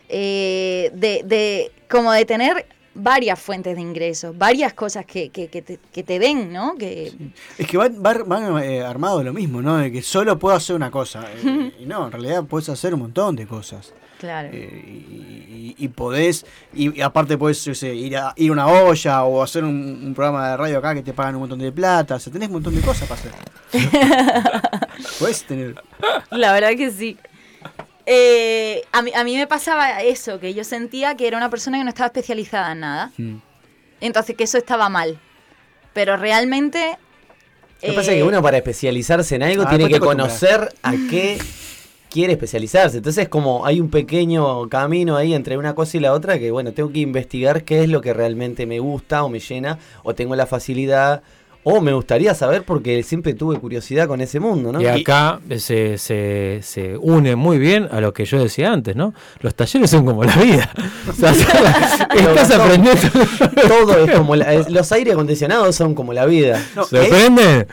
Eh, 0.08 0.92
de, 0.94 1.24
de 1.26 1.72
como 1.90 2.12
de 2.14 2.26
tener 2.26 2.68
varias 2.94 3.40
fuentes 3.40 3.76
de 3.76 3.82
ingresos, 3.82 4.38
varias 4.38 4.74
cosas 4.74 5.06
que, 5.06 5.30
que, 5.30 5.48
que 5.48 5.62
te, 5.64 5.80
que 5.92 6.04
te 6.04 6.20
den, 6.20 6.54
¿no? 6.54 6.76
Que, 6.76 7.12
Es 7.58 7.68
que 7.68 7.78
van 7.78 7.96
va, 8.04 8.14
va, 8.14 8.64
eh, 8.64 8.84
armado 8.84 9.20
de 9.20 9.24
lo 9.26 9.34
mismo, 9.34 9.62
¿no? 9.62 9.78
De 9.78 9.92
que 9.92 10.04
solo 10.04 10.38
puedo 10.38 10.56
hacer 10.56 10.76
una 10.76 10.92
cosa. 10.92 11.26
eh, 11.36 11.74
y 11.80 11.86
no, 11.86 12.06
en 12.06 12.12
realidad 12.12 12.44
puedes 12.44 12.70
hacer 12.70 12.94
un 12.94 13.02
montón 13.02 13.36
de 13.36 13.48
cosas. 13.48 13.94
Claro. 14.20 14.50
Eh, 14.52 14.84
y, 14.86 15.76
y- 15.76 15.76
y 15.78 15.88
podés, 15.88 16.46
y, 16.74 16.98
y 16.98 17.02
aparte 17.02 17.38
podés 17.38 17.64
yo 17.64 17.74
sé, 17.74 17.96
ir, 17.96 18.18
a, 18.18 18.34
ir 18.36 18.50
a 18.50 18.54
una 18.54 18.68
olla 18.68 19.24
o 19.24 19.42
hacer 19.42 19.64
un, 19.64 20.02
un 20.04 20.14
programa 20.14 20.50
de 20.52 20.58
radio 20.58 20.78
acá 20.80 20.94
que 20.94 21.02
te 21.02 21.14
pagan 21.14 21.36
un 21.36 21.42
montón 21.42 21.60
de 21.60 21.72
plata. 21.72 22.16
O 22.16 22.20
sea, 22.20 22.32
tenés 22.34 22.50
un 22.50 22.56
montón 22.56 22.76
de 22.76 22.82
cosas 22.82 23.08
para 23.08 23.22
hacer. 23.22 23.32
podés 25.20 25.44
tener. 25.44 25.76
La 26.32 26.52
verdad 26.54 26.72
que 26.76 26.92
sí. 26.92 27.18
Eh, 28.06 28.84
a, 28.92 29.02
mí, 29.02 29.12
a 29.16 29.24
mí 29.24 29.38
me 29.38 29.48
pasaba 29.48 30.02
eso, 30.02 30.40
que 30.40 30.54
yo 30.54 30.64
sentía 30.64 31.16
que 31.16 31.28
era 31.28 31.38
una 31.38 31.50
persona 31.50 31.78
que 31.78 31.84
no 31.84 31.90
estaba 31.90 32.08
especializada 32.08 32.72
en 32.72 32.80
nada. 32.80 33.12
Mm. 33.18 33.36
Entonces 34.02 34.36
que 34.36 34.44
eso 34.46 34.58
estaba 34.58 34.90
mal. 34.90 35.20
Pero 35.94 36.18
realmente... 36.18 36.98
Lo 37.82 37.90
que 37.90 37.94
pasa 37.94 38.12
es 38.12 38.18
eh, 38.18 38.18
que 38.18 38.24
uno 38.24 38.42
para 38.42 38.58
especializarse 38.58 39.36
en 39.36 39.44
algo 39.44 39.64
Ah, 39.66 39.70
tiene 39.70 39.88
que 39.88 40.00
conocer 40.00 40.74
a 40.84 40.92
qué 41.10 41.40
quiere 42.10 42.34
especializarse. 42.34 42.98
Entonces 42.98 43.30
como 43.30 43.66
hay 43.66 43.80
un 43.80 43.90
pequeño 43.90 44.68
camino 44.70 45.16
ahí 45.16 45.34
entre 45.34 45.58
una 45.58 45.76
cosa 45.76 45.98
y 45.98 46.00
la 46.00 46.14
otra 46.14 46.40
que 46.40 46.52
bueno, 46.52 46.72
tengo 46.74 46.92
que 46.92 47.00
investigar 47.00 47.64
qué 47.64 47.84
es 47.84 47.90
lo 47.90 48.02
que 48.02 48.14
realmente 48.14 48.66
me 48.66 48.80
gusta 48.80 49.24
o 49.24 49.30
me 49.30 49.40
llena 49.40 49.78
o 50.04 50.16
tengo 50.16 50.36
la 50.36 50.46
facilidad 50.46 51.22
o 51.62 51.82
me 51.82 51.92
gustaría 51.92 52.34
saber 52.34 52.64
porque 52.64 53.04
siempre 53.04 53.34
tuve 53.34 53.60
curiosidad 53.60 54.08
con 54.08 54.22
ese 54.22 54.40
mundo, 54.40 54.72
¿no? 54.72 54.82
Y 54.82 54.88
acá 54.88 55.42
se, 55.58 55.98
se, 55.98 56.60
se 56.64 56.96
une 56.98 57.36
muy 57.36 57.58
bien 57.60 57.88
a 57.92 58.00
lo 58.00 58.14
que 58.14 58.24
yo 58.24 58.42
decía 58.42 58.72
antes, 58.72 58.96
¿no? 58.96 59.14
Los 59.42 59.54
talleres 59.56 59.90
son 59.90 60.06
como 60.06 60.24
la 60.24 60.36
vida. 60.38 60.72
O 61.10 61.12
sea, 61.14 61.32
estás 62.16 62.52
aprendiendo. 62.52 63.02
Todo 63.68 64.06
es 64.06 64.12
como 64.18 64.38
la- 64.38 64.54
los 64.70 64.92
aire 64.94 65.12
acondicionados 65.12 65.76
son 65.76 65.94
como 65.96 66.14
la 66.14 66.26
vida, 66.26 66.64
No, 66.78 66.86
¿Se 66.86 66.98
hay- 66.98 67.08
aprende? 67.08 67.68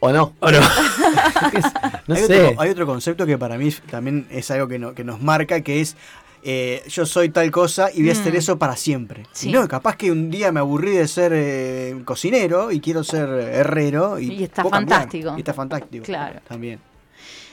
¿o 0.00 0.10
no? 0.10 0.32
¿O 0.40 0.50
no? 0.50 0.58
No 2.06 2.14
hay, 2.14 2.22
sé. 2.24 2.44
Otro, 2.46 2.60
hay 2.60 2.70
otro 2.70 2.86
concepto 2.86 3.26
que 3.26 3.38
para 3.38 3.56
mí 3.58 3.70
también 3.90 4.26
es 4.30 4.50
algo 4.50 4.68
que, 4.68 4.78
no- 4.78 4.94
que 4.94 5.04
nos 5.04 5.20
marca, 5.20 5.60
que 5.60 5.80
es 5.80 5.96
eh, 6.44 6.82
yo 6.88 7.06
soy 7.06 7.28
tal 7.28 7.50
cosa 7.52 7.88
y 7.94 8.00
voy 8.00 8.08
a 8.10 8.12
hacer 8.14 8.32
Mm. 8.32 8.36
eso 8.36 8.58
para 8.58 8.74
siempre. 8.76 9.22
Sí. 9.32 9.48
Y 9.48 9.52
no, 9.52 9.68
capaz 9.68 9.94
que 9.96 10.10
un 10.10 10.28
día 10.30 10.50
me 10.50 10.58
aburrí 10.58 10.90
de 10.90 11.06
ser 11.06 11.32
eh, 11.34 11.94
cocinero 12.04 12.72
y 12.72 12.80
quiero 12.80 13.04
ser 13.04 13.28
herrero. 13.28 14.18
Y, 14.18 14.32
Y 14.32 14.42
está 14.44 14.64
fantástico. 14.64 15.34
Y 15.36 15.40
está 15.40 15.54
fantástico. 15.54 16.04
Claro. 16.04 16.40
También. 16.48 16.80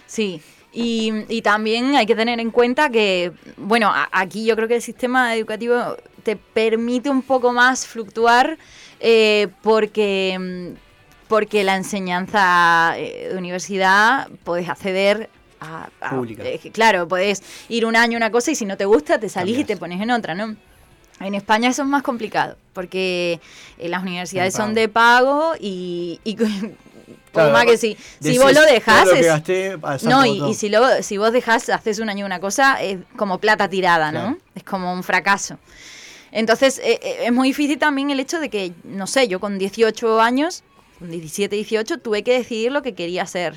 Sí, 0.08 0.42
y, 0.74 1.14
y 1.28 1.42
también 1.44 1.96
hay 1.96 2.08
que 2.08 2.16
tener 2.16 2.40
en 2.40 2.50
cuenta 2.50 2.90
que, 2.90 3.32
bueno, 3.58 3.90
a- 3.90 4.10
aquí 4.12 4.44
yo 4.46 4.56
creo 4.56 4.68
que 4.68 4.76
el 4.78 4.82
sistema 4.82 5.36
educativo 5.36 5.96
te 6.24 6.36
permite 6.36 7.12
un 7.12 7.22
poco 7.22 7.54
más 7.54 7.86
fluctuar 7.86 8.58
eh, 9.00 9.50
porque, 9.62 10.36
mm, 10.76 10.89
porque 11.30 11.64
la 11.64 11.78
enseñanza 11.78 12.94
eh, 12.98 13.30
de 13.32 13.38
universidad 13.38 14.28
puedes 14.44 14.68
acceder 14.68 15.30
a... 15.62 15.88
a- 16.02 16.10
Pública. 16.10 16.44
claro, 16.74 17.08
puedes 17.08 17.42
ir 17.70 17.86
un 17.86 17.96
año 17.96 18.18
una 18.18 18.32
cosa 18.32 18.52
y 18.52 18.56
si 18.56 18.66
no 18.66 18.76
te 18.76 18.86
gusta 18.86 19.20
te 19.20 19.30
salís 19.30 19.60
y 19.60 19.64
te 19.64 19.78
pones 19.78 20.02
en 20.02 20.12
otra, 20.12 20.36
¿no? 20.36 20.58
En 21.22 21.36
España 21.36 21.70
eso 21.70 21.84
es 21.84 21.88
más 21.88 22.02
complicado, 22.02 22.58
porque 22.74 23.40
eh, 23.78 23.90
las 23.90 24.02
universidades 24.02 24.54
son 24.54 24.74
de 24.74 24.90
pago 24.90 25.54
y, 25.60 26.20
y 26.26 26.36
Claro, 27.32 27.52
más 27.54 27.66
que 27.66 27.78
si, 27.78 27.96
si 28.20 28.40
vos 28.40 28.54
lo 28.54 28.62
dejás... 28.64 29.06
lo 29.06 29.14
gasté, 29.22 29.78
no, 30.04 30.26
y, 30.26 30.56
si, 30.56 30.70
luego, 30.70 30.88
si 31.04 31.18
vos 31.18 31.32
dejás, 31.32 31.70
haces 31.70 32.00
un 32.00 32.10
año 32.10 32.26
una 32.26 32.40
cosa, 32.40 32.82
es 32.82 32.98
como 33.16 33.38
plata 33.38 33.70
tirada, 33.70 34.12
¿no? 34.12 34.38
Es 34.56 34.64
como 34.64 34.92
un 34.92 35.04
fracaso. 35.04 35.60
Entonces, 36.32 36.80
eh, 36.80 37.00
eh, 37.02 37.18
es 37.26 37.32
muy 37.32 37.50
difícil 37.50 37.78
también 37.78 38.10
el 38.12 38.20
hecho 38.20 38.40
de 38.40 38.50
que, 38.50 38.72
no 38.84 39.08
sé, 39.08 39.28
yo 39.28 39.40
con 39.40 39.58
18 39.58 40.22
años, 40.22 40.64
con 41.00 41.10
17, 41.10 41.56
18, 41.56 41.98
tuve 42.00 42.24
que 42.24 42.34
decidir 42.34 42.72
lo 42.72 42.82
que 42.82 42.94
quería 42.94 43.24
hacer. 43.24 43.56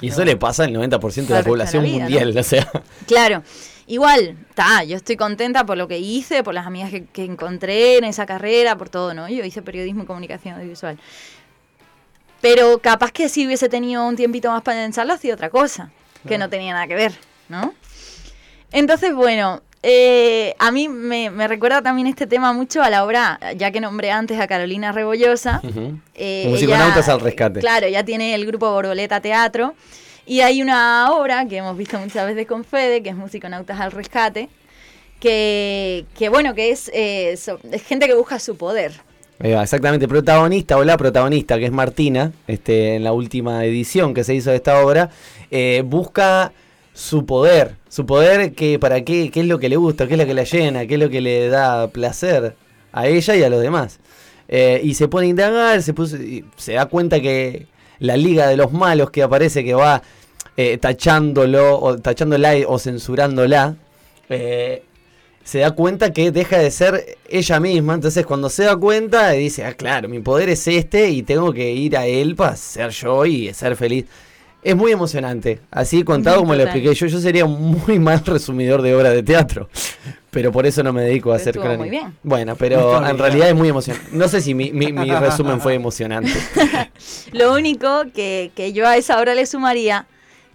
Y 0.00 0.08
eso 0.08 0.24
le 0.24 0.36
pasa 0.36 0.64
al 0.64 0.72
90% 0.72 1.26
de 1.26 1.34
la 1.34 1.42
población 1.42 1.84
vida, 1.84 1.98
mundial, 1.98 2.36
o 2.36 2.42
sea. 2.42 2.70
Claro, 3.06 3.42
igual, 3.86 4.36
está, 4.48 4.84
yo 4.84 4.96
estoy 4.96 5.16
contenta 5.16 5.66
por 5.66 5.76
lo 5.76 5.88
que 5.88 5.98
hice, 5.98 6.42
por 6.42 6.54
las 6.54 6.66
amigas 6.66 6.90
que, 6.90 7.04
que 7.04 7.24
encontré 7.24 7.98
en 7.98 8.04
esa 8.04 8.24
carrera, 8.24 8.78
por 8.78 8.88
todo, 8.88 9.12
¿no? 9.12 9.28
Yo 9.28 9.44
hice 9.44 9.62
periodismo 9.62 10.04
y 10.04 10.06
comunicación 10.06 10.54
audiovisual. 10.54 10.98
Pero 12.40 12.78
capaz 12.78 13.12
que 13.12 13.28
si 13.28 13.46
hubiese 13.46 13.68
tenido 13.68 14.06
un 14.06 14.16
tiempito 14.16 14.50
más 14.50 14.62
para 14.62 14.82
pensarlo, 14.82 15.12
hacía 15.12 15.34
otra 15.34 15.50
cosa, 15.50 15.90
que 16.26 16.38
no 16.38 16.48
tenía 16.48 16.72
nada 16.72 16.86
que 16.86 16.94
ver. 16.94 17.12
¿no? 17.50 17.74
Entonces, 18.72 19.14
bueno, 19.14 19.62
eh, 19.82 20.54
a 20.58 20.70
mí 20.70 20.88
me, 20.88 21.30
me 21.30 21.48
recuerda 21.48 21.80
también 21.82 22.06
este 22.06 22.26
tema 22.26 22.52
mucho 22.52 22.82
a 22.82 22.90
la 22.90 23.04
obra, 23.04 23.38
ya 23.56 23.70
que 23.70 23.80
nombré 23.80 24.10
antes 24.10 24.38
a 24.38 24.46
Carolina 24.46 24.92
Rebollosa. 24.92 25.60
Ujú. 25.62 25.98
eh, 26.14 26.46
Musiconautas 26.48 27.08
al 27.08 27.20
rescate. 27.20 27.60
Claro, 27.60 27.88
ya 27.88 28.04
tiene 28.04 28.34
el 28.34 28.46
grupo 28.46 28.70
Borboleta 28.70 29.20
Teatro. 29.20 29.74
Y 30.26 30.42
hay 30.42 30.62
una 30.62 31.10
obra 31.12 31.46
que 31.46 31.56
hemos 31.56 31.76
visto 31.76 31.98
muchas 31.98 32.26
veces 32.26 32.46
con 32.46 32.62
Fede, 32.64 33.02
que 33.02 33.08
es 33.08 33.16
Musiconautas 33.16 33.80
al 33.80 33.90
Rescate, 33.90 34.48
que, 35.18 36.04
que 36.16 36.28
bueno, 36.28 36.54
que 36.54 36.70
es, 36.70 36.90
eh, 36.94 37.36
so- 37.36 37.58
es 37.72 37.82
gente 37.82 38.06
que 38.06 38.14
busca 38.14 38.38
su 38.38 38.56
poder. 38.56 38.92
Va, 39.42 39.62
exactamente, 39.62 40.06
protagonista 40.06 40.76
o 40.76 40.84
la 40.84 40.96
protagonista, 40.98 41.58
que 41.58 41.64
es 41.64 41.72
Martina, 41.72 42.30
este, 42.46 42.96
en 42.96 43.04
la 43.04 43.12
última 43.12 43.64
edición 43.64 44.12
que 44.14 44.22
se 44.22 44.34
hizo 44.34 44.50
de 44.50 44.56
esta 44.56 44.84
obra, 44.84 45.10
eh, 45.50 45.82
busca 45.84 46.52
su 47.00 47.24
poder, 47.24 47.76
su 47.88 48.04
poder 48.04 48.52
que 48.52 48.78
para 48.78 49.02
qué, 49.04 49.30
qué 49.30 49.40
es 49.40 49.46
lo 49.46 49.58
que 49.58 49.70
le 49.70 49.76
gusta, 49.76 50.06
qué 50.06 50.14
es 50.14 50.20
lo 50.20 50.26
que 50.26 50.34
la 50.34 50.44
llena, 50.44 50.86
qué 50.86 50.94
es 50.94 51.00
lo 51.00 51.08
que 51.08 51.22
le 51.22 51.48
da 51.48 51.88
placer 51.88 52.54
a 52.92 53.08
ella 53.08 53.36
y 53.36 53.42
a 53.42 53.48
los 53.48 53.62
demás. 53.62 54.00
Eh, 54.48 54.82
y 54.84 54.92
se 54.94 55.08
pone 55.08 55.26
a 55.26 55.30
indagar, 55.30 55.82
se, 55.82 55.94
puso- 55.94 56.18
se 56.56 56.72
da 56.74 56.84
cuenta 56.86 57.18
que 57.20 57.66
la 58.00 58.18
liga 58.18 58.48
de 58.48 58.56
los 58.58 58.72
malos 58.72 59.10
que 59.10 59.22
aparece, 59.22 59.64
que 59.64 59.72
va 59.72 60.02
eh, 60.58 60.76
tachándolo, 60.76 61.78
o 61.80 61.96
tachándola 61.96 62.52
o 62.66 62.78
censurándola, 62.78 63.76
eh, 64.28 64.82
se 65.42 65.60
da 65.60 65.70
cuenta 65.70 66.12
que 66.12 66.30
deja 66.30 66.58
de 66.58 66.70
ser 66.70 67.16
ella 67.28 67.60
misma. 67.60 67.94
Entonces, 67.94 68.26
cuando 68.26 68.50
se 68.50 68.64
da 68.64 68.76
cuenta, 68.76 69.30
dice: 69.30 69.64
Ah, 69.64 69.72
claro, 69.72 70.06
mi 70.08 70.20
poder 70.20 70.50
es 70.50 70.68
este 70.68 71.08
y 71.08 71.22
tengo 71.22 71.52
que 71.54 71.72
ir 71.72 71.96
a 71.96 72.06
él 72.06 72.36
para 72.36 72.56
ser 72.56 72.90
yo 72.90 73.24
y 73.24 73.54
ser 73.54 73.74
feliz. 73.74 74.04
Es 74.62 74.76
muy 74.76 74.92
emocionante. 74.92 75.60
Así 75.70 76.02
contado 76.04 76.38
como 76.40 76.52
lo 76.52 76.60
total. 76.60 76.76
expliqué 76.76 76.94
yo, 76.94 77.06
yo 77.06 77.18
sería 77.20 77.44
un 77.46 77.82
muy 77.86 77.98
mal 77.98 78.24
resumidor 78.24 78.82
de 78.82 78.94
obra 78.94 79.10
de 79.10 79.22
teatro. 79.22 79.68
Pero 80.30 80.52
por 80.52 80.64
eso 80.66 80.82
no 80.82 80.92
me 80.92 81.02
dedico 81.02 81.30
a 81.30 81.34
Pero 81.36 81.42
hacer 81.42 81.56
estuvo 81.56 81.64
crónica. 81.64 81.80
muy 81.80 81.90
bien. 81.90 82.16
Bueno, 82.22 82.52
No 82.52 82.56
pero 82.58 82.96
en 82.98 83.04
bien. 83.04 83.18
realidad 83.18 83.48
es 83.48 83.54
muy 83.54 83.68
emocionante. 83.68 84.08
No 84.12 84.28
sé 84.28 84.40
si 84.40 84.54
mi, 84.54 84.70
mi- 84.72 84.92
mi 84.92 85.10
resumen 85.18 85.60
fue 85.60 85.74
emocionante. 85.74 86.32
Lo 87.32 87.52
único 87.54 88.04
que, 88.14 88.52
que 88.54 88.72
yo 88.72 88.86
a 88.86 88.96
esa 88.96 89.18
obra 89.20 89.34
le 89.34 89.46
sumaría 89.46 90.06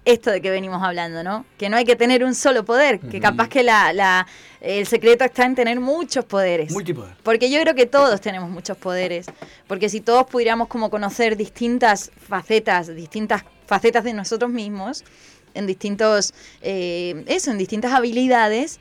esto 0.04 0.30
de 0.30 0.40
que 0.40 0.50
venimos 0.50 0.82
hablando, 0.84 1.24
¿no? 1.24 1.44
Que 1.58 1.68
no 1.68 1.76
hay 1.76 1.84
que 1.84 1.96
tener 1.96 2.22
un 2.24 2.34
solo 2.36 2.64
poder, 2.64 3.00
que 3.00 3.18
capaz 3.20 3.48
que 3.48 3.62
la, 3.64 3.92
la- 3.92 4.26
el 4.60 4.86
secreto 4.86 5.24
está 5.24 5.44
en 5.44 5.54
tener 5.56 5.80
muchos 5.80 6.24
poderes. 6.24 6.70
Multipoder. 6.72 7.14
Porque 7.24 7.50
yo 7.50 7.60
creo 7.60 7.74
que 7.74 7.86
todos 7.86 8.20
tenemos 8.20 8.48
muchos 8.48 8.76
poderes. 8.76 9.26
Porque 9.66 9.88
si 9.88 10.00
todos 10.00 10.26
pudiéramos 10.26 10.68
como 10.68 10.90
conocer 10.90 11.36
distintas 11.36 12.12
facetas, 12.28 12.94
distintas 12.94 13.42
facetas 13.66 14.04
de 14.04 14.12
nosotros 14.14 14.50
mismos, 14.50 15.04
en 15.54 15.66
distintos, 15.66 16.34
eh, 16.62 17.24
eso, 17.26 17.50
en 17.50 17.58
distintas 17.58 17.92
habilidades, 17.92 18.78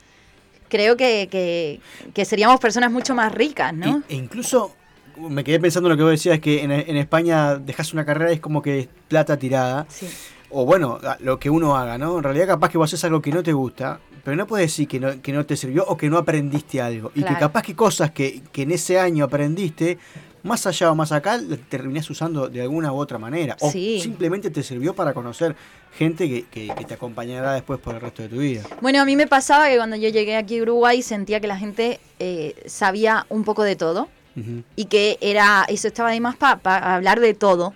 creo 0.69 0.97
que, 0.97 1.27
que- 1.31 1.79
que 2.13 2.25
seríamos 2.25 2.59
personas 2.59 2.91
mucho 2.91 3.15
más 3.15 3.31
ricas, 3.33 3.73
¿no? 3.73 4.03
E 4.09 4.15
incluso 4.15 4.73
me 5.17 5.43
quedé 5.45 5.59
pensando 5.59 5.87
en 5.87 5.91
lo 5.91 5.97
que 5.97 6.03
vos 6.03 6.11
decías, 6.11 6.39
que 6.39 6.63
en, 6.63 6.71
en 6.71 6.97
España 6.97 7.55
dejas 7.55 7.93
una 7.93 8.05
carrera 8.05 8.31
y 8.31 8.35
es 8.35 8.39
como 8.41 8.61
que 8.61 8.79
es 8.79 8.89
plata 9.07 9.37
tirada. 9.37 9.85
Sí. 9.89 10.07
O 10.49 10.65
bueno, 10.65 10.99
lo 11.19 11.39
que 11.39 11.49
uno 11.49 11.75
haga, 11.77 11.97
¿no? 11.97 12.17
En 12.17 12.23
realidad 12.23 12.47
capaz 12.47 12.69
que 12.69 12.77
vos 12.77 12.89
haces 12.93 13.03
algo 13.05 13.21
que 13.21 13.31
no 13.31 13.41
te 13.43 13.53
gusta, 13.53 13.99
pero 14.23 14.35
no 14.37 14.45
puedes 14.47 14.67
decir 14.71 14.87
que 14.87 14.99
no, 14.99 15.21
que 15.21 15.31
no 15.33 15.45
te 15.45 15.55
sirvió 15.57 15.85
o 15.85 15.95
que 15.97 16.09
no 16.09 16.17
aprendiste 16.17 16.81
algo. 16.81 17.11
Y 17.15 17.23
que 17.23 17.33
capaz 17.39 17.61
que 17.63 17.75
cosas 17.75 18.11
que, 18.11 18.41
que 18.51 18.63
en 18.63 18.71
ese 18.71 18.99
año 18.99 19.25
aprendiste, 19.25 19.97
más 20.45 20.65
allá 20.67 20.91
o 20.91 20.95
más 20.95 21.11
acá, 21.11 21.37
las 21.37 21.59
terminás 21.69 22.09
usando 22.09 22.47
de 22.47 22.61
alguna 22.61 22.93
u 22.93 22.97
otra 22.97 23.17
manera. 23.17 23.57
O 23.59 23.71
Sí. 23.71 23.99
simplemente 24.01 24.49
te 24.51 24.63
sirvió 24.63 24.93
para 24.95 25.13
conocer 25.13 25.55
gente 25.97 26.29
que, 26.29 26.43
que- 26.45 26.73
que 26.75 26.85
te 26.85 26.93
acompañará 26.93 27.53
después 27.53 27.79
por 27.79 27.95
el 27.95 28.01
resto 28.01 28.21
de 28.21 28.29
tu 28.29 28.37
vida. 28.37 28.61
Bueno, 28.81 29.01
a 29.01 29.05
mí 29.05 29.15
me 29.15 29.27
pasaba 29.27 29.67
que 29.69 29.77
cuando 29.77 29.95
yo 29.95 30.09
llegué 30.09 30.37
aquí 30.37 30.59
a 30.59 30.61
Uruguay 30.61 31.01
sentía 31.01 31.39
que 31.39 31.47
la 31.47 31.57
gente 31.57 31.99
eh, 32.19 32.55
sabía 32.67 33.25
un 33.29 33.43
poco 33.43 33.63
de 33.63 33.75
todo 33.75 34.07
Ujú. 34.35 34.63
y 34.75 34.85
que 34.85 35.17
era 35.21 35.65
eso 35.67 35.87
estaba 35.87 36.09
ahí 36.09 36.19
más 36.19 36.35
para 36.35 36.95
hablar 36.95 37.19
de 37.19 37.33
todo. 37.33 37.73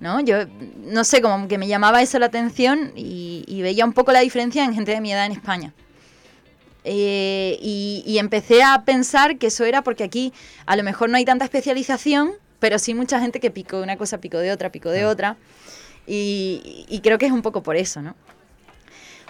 ¿No? 0.00 0.20
Yo 0.20 0.38
no 0.84 1.02
sé, 1.04 1.22
como 1.22 1.48
que 1.48 1.56
me 1.56 1.66
llamaba 1.68 2.02
eso 2.02 2.18
la 2.18 2.26
atención 2.26 2.92
y, 2.94 3.44
y 3.46 3.62
veía 3.62 3.84
un 3.86 3.94
poco 3.94 4.12
la 4.12 4.20
diferencia 4.20 4.62
en 4.64 4.74
gente 4.74 4.90
de 4.92 5.00
mi 5.00 5.12
edad 5.12 5.24
en 5.24 5.32
España. 5.32 5.72
Eh, 6.84 7.58
y, 7.62 8.02
y 8.06 8.18
empecé 8.18 8.62
a 8.62 8.82
pensar 8.84 9.38
que 9.38 9.46
eso 9.46 9.64
era 9.64 9.82
porque 9.82 10.04
aquí 10.04 10.32
a 10.66 10.76
lo 10.76 10.82
mejor 10.82 11.08
no 11.08 11.16
hay 11.16 11.24
tanta 11.24 11.44
especialización, 11.46 12.32
pero 12.58 12.78
sí 12.78 12.92
mucha 12.94 13.20
gente 13.20 13.40
que 13.40 13.50
picó 13.50 13.78
de 13.78 13.82
una 13.84 13.96
cosa, 13.96 14.18
picó 14.18 14.38
de 14.38 14.52
otra, 14.52 14.70
picó 14.70 14.90
de 14.90 15.06
otra. 15.06 15.36
Y, 16.06 16.84
y 16.88 17.00
creo 17.00 17.16
que 17.18 17.26
es 17.26 17.32
un 17.32 17.40
poco 17.42 17.62
por 17.62 17.76
eso, 17.76 18.02
¿no? 18.02 18.14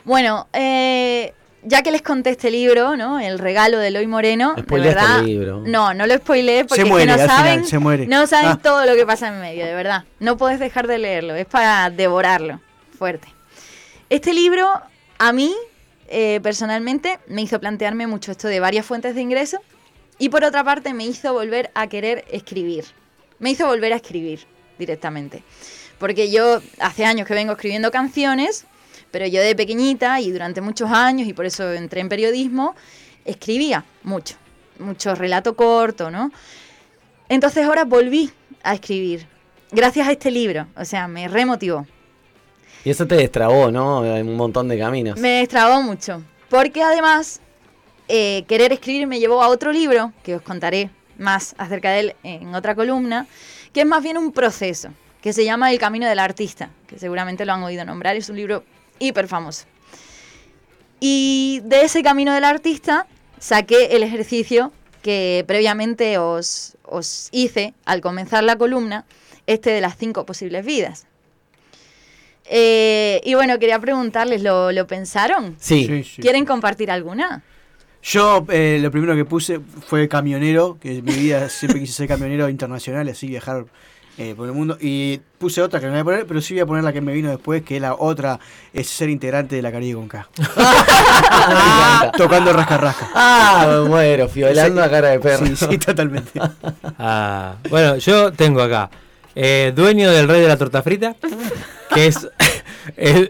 Bueno, 0.05 0.49
eh, 0.53 1.33
ya 1.62 1.83
que 1.83 1.90
les 1.93 2.03
conté 2.03 2.31
este 2.31 2.51
libro, 2.51 2.97
¿no? 2.97 3.21
El 3.21 3.38
regalo 3.38 3.79
de 3.79 3.88
Eloy 3.88 4.07
Moreno. 4.07 4.55
de 4.57 4.62
Spoileaste 4.62 5.01
verdad, 5.01 5.19
el 5.21 5.27
libro. 5.27 5.62
No, 5.64 5.95
no 5.95 6.07
lo 6.07 6.14
spoileé 6.17 6.64
porque 6.64 6.83
Se 6.83 6.88
es 6.88 6.95
que 6.97 7.07
no 7.07 7.12
al 7.14 7.21
final, 7.21 7.29
saben, 7.29 7.64
se 7.64 7.79
muere. 7.79 8.07
no 8.07 8.27
saben 8.27 8.51
Ah. 8.51 8.61
todo 8.62 8.85
lo 8.85 8.95
que 8.97 9.07
pasa 9.07 9.29
en 9.29 9.40
medio, 9.40 9.64
de 9.64 9.75
verdad. 9.75 10.05
No 10.21 10.37
puedes 10.37 10.59
dejar 10.59 10.87
de 10.88 10.99
leerlo, 10.99 11.35
es 11.37 11.47
para 11.47 11.88
devorarlo. 11.90 12.61
Fuerte. 12.99 13.29
Este 14.11 14.35
libro, 14.35 14.69
a 15.19 15.33
mí, 15.33 15.55
eh, 16.16 16.40
personalmente, 16.40 17.18
me 17.27 17.42
hizo 17.42 17.59
plantearme 17.59 18.07
mucho 18.07 18.31
esto 18.31 18.46
de 18.46 18.61
varias 18.61 18.87
fuentes 18.87 19.16
de 19.16 19.20
ingreso 19.20 19.59
y 20.16 20.29
por 20.29 20.44
otra 20.44 20.62
parte 20.62 20.94
me 20.94 21.05
hizo 21.05 21.33
volver 21.33 21.72
a 21.74 21.88
querer 21.88 22.24
escribir. 22.31 22.85
Me 23.40 23.50
hizo 23.50 23.66
volver 23.66 23.92
a 23.92 23.96
escribir 23.96 24.46
directamente. 24.79 25.42
Porque 25.98 26.31
yo 26.31 26.62
hace 26.79 27.05
años 27.05 27.27
que 27.27 27.35
vengo 27.35 27.55
escribiendo 27.55 27.90
canciones, 27.90 28.64
pero 29.11 29.27
yo 29.27 29.42
de 29.42 29.57
pequeñita 29.57 30.20
y 30.20 30.31
durante 30.31 30.61
muchos 30.61 30.88
años, 30.88 31.27
y 31.27 31.33
por 31.33 31.46
eso 31.46 31.72
entré 31.72 32.00
en 32.00 32.09
periodismo, 32.09 32.77
escribía 33.24 33.85
mucho, 34.05 34.37
mucho 34.79 35.16
relato 35.16 35.57
corto, 35.57 36.12
¿no? 36.12 36.31
Entonces 37.29 37.66
ahora 37.66 37.85
volví 37.85 38.31
a 38.62 38.74
escribir, 38.74 39.27
gracias 39.72 40.07
a 40.07 40.12
este 40.12 40.31
libro, 40.31 40.68
o 40.77 40.85
sea, 40.85 41.09
me 41.09 41.27
remotivó. 41.27 41.88
Y 42.85 42.90
eso 42.90 43.07
te 43.07 43.16
destrabó, 43.16 43.70
¿no? 43.70 44.05
En 44.05 44.29
un 44.29 44.37
montón 44.37 44.68
de 44.68 44.79
caminos. 44.79 45.18
Me 45.18 45.38
destrabó 45.40 45.83
mucho, 45.83 46.23
porque 46.51 46.83
además 46.83 47.40
eh, 48.09 48.44
querer 48.47 48.73
escribir 48.73 49.07
me 49.07 49.18
llevó 49.18 49.42
a 49.42 49.49
otro 49.49 49.73
libro, 49.73 50.12
que 50.23 50.37
os 50.37 50.42
contaré 50.42 50.90
más 51.16 51.55
acerca 51.57 51.92
de 51.92 52.01
él 52.01 52.16
en 52.23 52.55
otra 52.55 52.75
columna, 52.75 53.27
que 53.73 53.81
es 53.81 53.87
más 53.87 54.03
bien 54.03 54.18
un 54.18 54.33
proceso, 54.33 54.90
que 55.23 55.33
se 55.33 55.44
llama 55.44 55.73
El 55.73 55.79
Camino 55.79 56.07
del 56.07 56.18
Artista, 56.18 56.68
que 56.87 56.99
seguramente 56.99 57.47
lo 57.47 57.55
han 57.55 57.62
oído 57.62 57.85
nombrar, 57.87 58.16
es 58.16 58.29
un 58.29 58.37
libro 58.37 58.64
hiper 58.99 59.29
famoso. 59.29 59.64
Y 61.01 61.61
de 61.64 61.83
ese 61.83 62.03
Camino 62.03 62.35
del 62.35 62.44
Artista 62.44 63.07
saqué 63.38 63.97
el 63.97 64.03
ejercicio 64.03 64.73
que 65.03 65.44
previamente 65.47 66.18
os, 66.18 66.77
os 66.83 67.29
hice 67.33 67.73
al 67.87 68.03
comenzar 68.03 68.44
la 68.44 68.57
columna, 68.57 69.07
este 69.47 69.70
de 69.70 69.81
las 69.81 69.97
cinco 69.97 70.27
posibles 70.27 70.64
vidas. 70.64 71.07
Eh, 72.44 73.20
y 73.24 73.35
bueno, 73.35 73.59
quería 73.59 73.78
preguntarles, 73.78 74.42
¿lo, 74.42 74.70
lo 74.72 74.87
pensaron? 74.87 75.57
Sí. 75.59 75.87
Sí, 75.87 76.04
sí. 76.04 76.22
¿Quieren 76.22 76.44
compartir 76.44 76.90
alguna? 76.90 77.42
Yo 78.02 78.44
eh, 78.50 78.78
lo 78.83 78.90
primero 78.90 79.16
que 79.16 79.24
puse 79.24 79.61
fue 79.87 80.09
camionero, 80.09 80.76
que 80.78 80.98
en 80.98 81.04
mi 81.04 81.14
vida 81.14 81.48
siempre 81.48 81.80
quise 81.80 81.94
ser 81.94 82.09
camionero 82.09 82.50
internacional, 82.50 83.09
así 83.09 83.28
viajar 83.28 83.64
eh, 84.18 84.35
por 84.37 84.46
el 84.46 84.52
mundo. 84.52 84.76
Y 84.78 85.22
puse 85.38 85.62
otra 85.62 85.80
que 85.80 85.87
no 85.87 85.92
voy 85.92 86.00
a 86.00 86.04
poner, 86.04 86.26
pero 86.26 86.42
sí 86.42 86.52
voy 86.52 86.61
a 86.61 86.66
poner 86.66 86.85
la 86.85 86.92
que 86.92 87.00
me 87.00 87.14
vino 87.14 87.30
después, 87.30 87.62
que 87.62 87.80
la 87.80 87.94
otra 87.94 88.38
es 88.74 88.88
ser 88.88 89.09
integrante 89.09 89.57
de 89.57 89.62
la 89.62 89.72
Caribe 89.72 89.94
con 89.98 90.09
K. 90.09 90.28
Tocando 92.16 92.52
rasca 92.52 92.76
rasca. 92.76 93.11
ah, 93.14 93.66
me 93.68 93.88
muero, 93.88 94.28
fiolando 94.28 94.83
a 94.83 94.90
cara 94.90 95.09
de 95.09 95.20
perro. 95.20 95.46
Sí, 95.46 95.57
sí, 95.57 95.78
totalmente. 95.78 96.38
Ah, 96.98 97.57
bueno, 97.70 97.96
yo 97.96 98.33
tengo 98.33 98.62
acá 98.62 98.88
eh, 99.35 99.73
dueño 99.75 100.11
del 100.11 100.29
rey 100.29 100.40
de 100.40 100.49
la 100.49 100.57
torta 100.57 100.83
frita, 100.83 101.14
que 101.94 102.07
es, 102.07 102.29
es, 102.97 103.29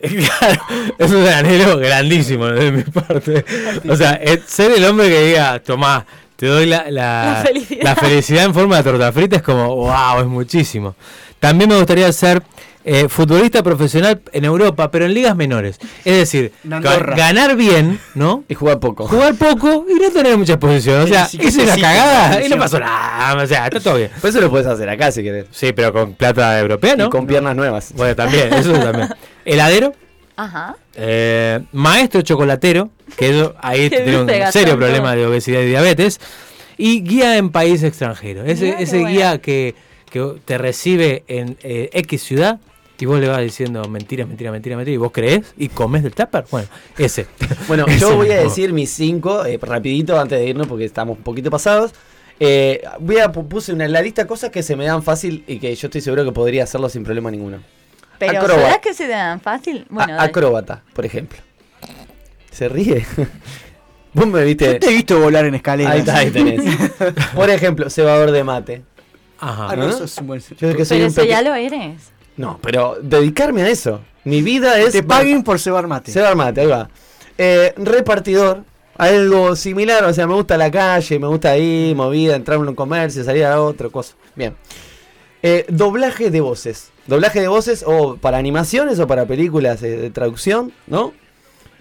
es 0.98 1.10
un 1.10 1.26
anhelo 1.26 1.78
grandísimo 1.78 2.46
de 2.46 2.72
mi 2.72 2.82
parte. 2.82 3.44
O 3.88 3.96
sea, 3.96 4.12
es 4.14 4.40
ser 4.46 4.72
el 4.72 4.84
hombre 4.84 5.08
que 5.08 5.26
diga, 5.26 5.58
tomá, 5.60 6.04
te 6.36 6.46
doy 6.46 6.66
la, 6.66 6.90
la, 6.90 7.24
La 7.36 7.42
felicidad. 7.44 7.82
la 7.82 7.96
felicidad 7.96 8.44
en 8.44 8.54
forma 8.54 8.76
de 8.78 8.82
torta 8.82 9.12
frita, 9.12 9.36
es 9.36 9.42
como, 9.42 9.74
wow, 9.76 10.20
es 10.20 10.26
muchísimo. 10.26 10.94
También 11.40 11.68
me 11.70 11.76
gustaría 11.76 12.10
ser 12.12 12.42
eh, 12.86 13.08
futbolista 13.08 13.62
profesional 13.62 14.20
en 14.32 14.44
Europa, 14.44 14.90
pero 14.90 15.06
en 15.06 15.14
ligas 15.14 15.34
menores. 15.34 15.78
Es 16.04 16.16
decir, 16.18 16.52
Andorra. 16.70 17.16
ganar 17.16 17.56
bien, 17.56 17.98
¿no? 18.14 18.44
Y 18.48 18.54
jugar 18.54 18.78
poco. 18.78 19.08
Jugar 19.08 19.34
poco 19.36 19.86
y 19.88 19.94
no 19.94 20.10
tener 20.10 20.36
mucha 20.36 20.54
exposición. 20.54 21.02
O 21.02 21.06
sea, 21.06 21.26
Sí, 21.26 21.50
se 21.50 21.62
una 21.62 21.76
cagada 21.76 22.44
y 22.44 22.48
no 22.48 22.58
pasó 22.58 22.78
nada. 22.78 23.42
O 23.42 23.46
sea, 23.46 23.64
está 23.66 23.80
todo 23.80 23.96
bien. 23.96 24.10
Pues 24.20 24.34
eso 24.34 24.42
lo 24.42 24.50
puedes 24.50 24.66
hacer 24.66 24.88
acá 24.88 25.10
si 25.10 25.22
querés. 25.22 25.46
Sí, 25.50 25.72
pero 25.72 25.92
con 25.92 26.12
plata 26.14 26.58
europea, 26.60 26.94
¿no? 26.96 27.06
Y 27.06 27.10
con 27.10 27.26
piernas 27.26 27.56
nuevas. 27.56 27.92
Bueno, 27.96 28.14
también, 28.14 28.52
eso 28.52 28.72
también. 28.72 29.08
Heladero, 29.46 29.94
Ajá. 30.36 30.76
eh, 30.94 31.60
maestro 31.72 32.20
chocolatero, 32.20 32.90
que 33.16 33.30
eso 33.30 33.54
ahí 33.60 33.88
tiene 33.90 34.18
un 34.20 34.30
serio 34.52 34.76
problema 34.76 35.14
de 35.16 35.26
obesidad 35.26 35.60
y 35.60 35.66
diabetes. 35.66 36.20
Y 36.76 37.02
guía 37.02 37.38
en 37.38 37.50
país 37.50 37.82
extranjero. 37.82 38.44
Ese, 38.44 39.04
guía 39.04 39.38
que, 39.38 39.74
que 40.10 40.34
te 40.44 40.58
recibe 40.58 41.22
en 41.28 41.56
eh, 41.62 41.88
X 41.92 42.22
ciudad 42.22 42.58
y 42.98 43.06
vos 43.06 43.18
le 43.20 43.28
vas 43.28 43.40
diciendo 43.40 43.82
mentira, 43.88 44.24
mentira, 44.26 44.50
mentira, 44.52 44.76
mentira, 44.76 44.94
y 44.94 44.98
vos 44.98 45.10
crees 45.12 45.52
y 45.56 45.68
comes 45.68 46.02
del 46.02 46.14
tupper. 46.14 46.44
Bueno, 46.50 46.68
ese. 46.98 47.26
Bueno, 47.68 47.84
Ese 47.88 47.98
yo 47.98 48.16
voy 48.16 48.30
a 48.30 48.36
decir 48.40 48.72
mis 48.72 48.90
cinco, 48.90 49.44
eh, 49.44 49.58
rapidito 49.60 50.18
antes 50.18 50.38
de 50.38 50.46
irnos 50.46 50.66
porque 50.66 50.84
estamos 50.84 51.16
un 51.18 51.22
poquito 51.24 51.50
pasados. 51.50 51.92
Eh, 52.40 52.82
voy 53.00 53.18
a 53.18 53.30
pu- 53.32 53.46
puse 53.46 53.72
una, 53.72 53.84
en 53.84 53.92
la 53.92 54.02
lista 54.02 54.26
cosas 54.26 54.50
que 54.50 54.62
se 54.62 54.74
me 54.76 54.84
dan 54.86 55.02
fácil 55.02 55.44
y 55.46 55.58
que 55.58 55.74
yo 55.74 55.86
estoy 55.88 56.00
seguro 56.00 56.24
que 56.24 56.32
podría 56.32 56.64
hacerlo 56.64 56.88
sin 56.88 57.04
problema 57.04 57.30
ninguno. 57.30 57.58
Pero. 58.18 58.46
¿será 58.48 58.80
que 58.80 58.94
se 58.94 59.04
te 59.04 59.10
dan 59.10 59.40
fácil? 59.40 59.86
Bueno, 59.90 60.14
A- 60.18 60.22
acróbata, 60.24 60.82
por 60.94 61.04
ejemplo. 61.04 61.38
Se 62.50 62.68
ríe. 62.68 63.04
Vos 64.12 64.26
me 64.28 64.44
viste. 64.44 64.66
Yo 64.74 64.78
te 64.78 64.86
he 64.90 64.92
visto 64.92 65.18
volar 65.20 65.44
en 65.44 65.56
escaleras. 65.56 65.92
Ahí 65.92 65.98
está, 66.00 66.16
ahí 66.18 66.30
tenés. 66.30 66.62
Por 67.34 67.50
ejemplo, 67.50 67.90
cebador 67.90 68.30
de 68.30 68.44
mate. 68.44 68.82
Ajá. 69.40 69.68
Ah, 69.70 69.76
no, 69.76 69.88
eso 69.88 70.04
es 70.04 70.16
un 70.18 70.28
buen... 70.28 70.40
Yo 70.40 70.74
que 70.76 70.84
soy 70.84 70.98
pero 70.98 71.06
un 71.08 71.12
eso 71.12 71.24
ya 71.24 71.42
lo 71.42 71.54
eres. 71.54 72.12
No, 72.36 72.58
pero 72.62 72.96
dedicarme 73.00 73.62
a 73.62 73.68
eso. 73.68 74.00
Mi 74.24 74.42
vida 74.42 74.80
es. 74.80 74.92
Te 74.92 75.02
paguen 75.02 75.42
por 75.42 75.60
cebar 75.60 75.86
mate. 75.86 76.10
Cebar 76.10 76.34
mate, 76.34 76.62
ahí 76.62 76.66
va. 76.66 76.88
Eh, 77.36 77.74
repartidor, 77.76 78.64
algo 78.96 79.54
similar, 79.56 80.04
o 80.04 80.14
sea, 80.14 80.26
me 80.26 80.34
gusta 80.34 80.56
la 80.56 80.70
calle, 80.70 81.18
me 81.18 81.26
gusta 81.26 81.50
ahí, 81.50 81.92
movida, 81.96 82.36
entrar 82.36 82.58
en 82.58 82.68
un 82.68 82.74
comercio, 82.74 83.24
salir 83.24 83.44
a 83.44 83.60
otro, 83.60 83.90
cosa. 83.90 84.14
Bien. 84.34 84.54
Eh, 85.42 85.66
doblaje 85.68 86.30
de 86.30 86.40
voces. 86.40 86.90
Doblaje 87.06 87.40
de 87.40 87.48
voces 87.48 87.84
o 87.86 88.16
para 88.16 88.38
animaciones 88.38 88.98
o 88.98 89.06
para 89.06 89.26
películas 89.26 89.82
eh, 89.82 89.96
de 89.96 90.10
traducción, 90.10 90.72
¿no? 90.86 91.12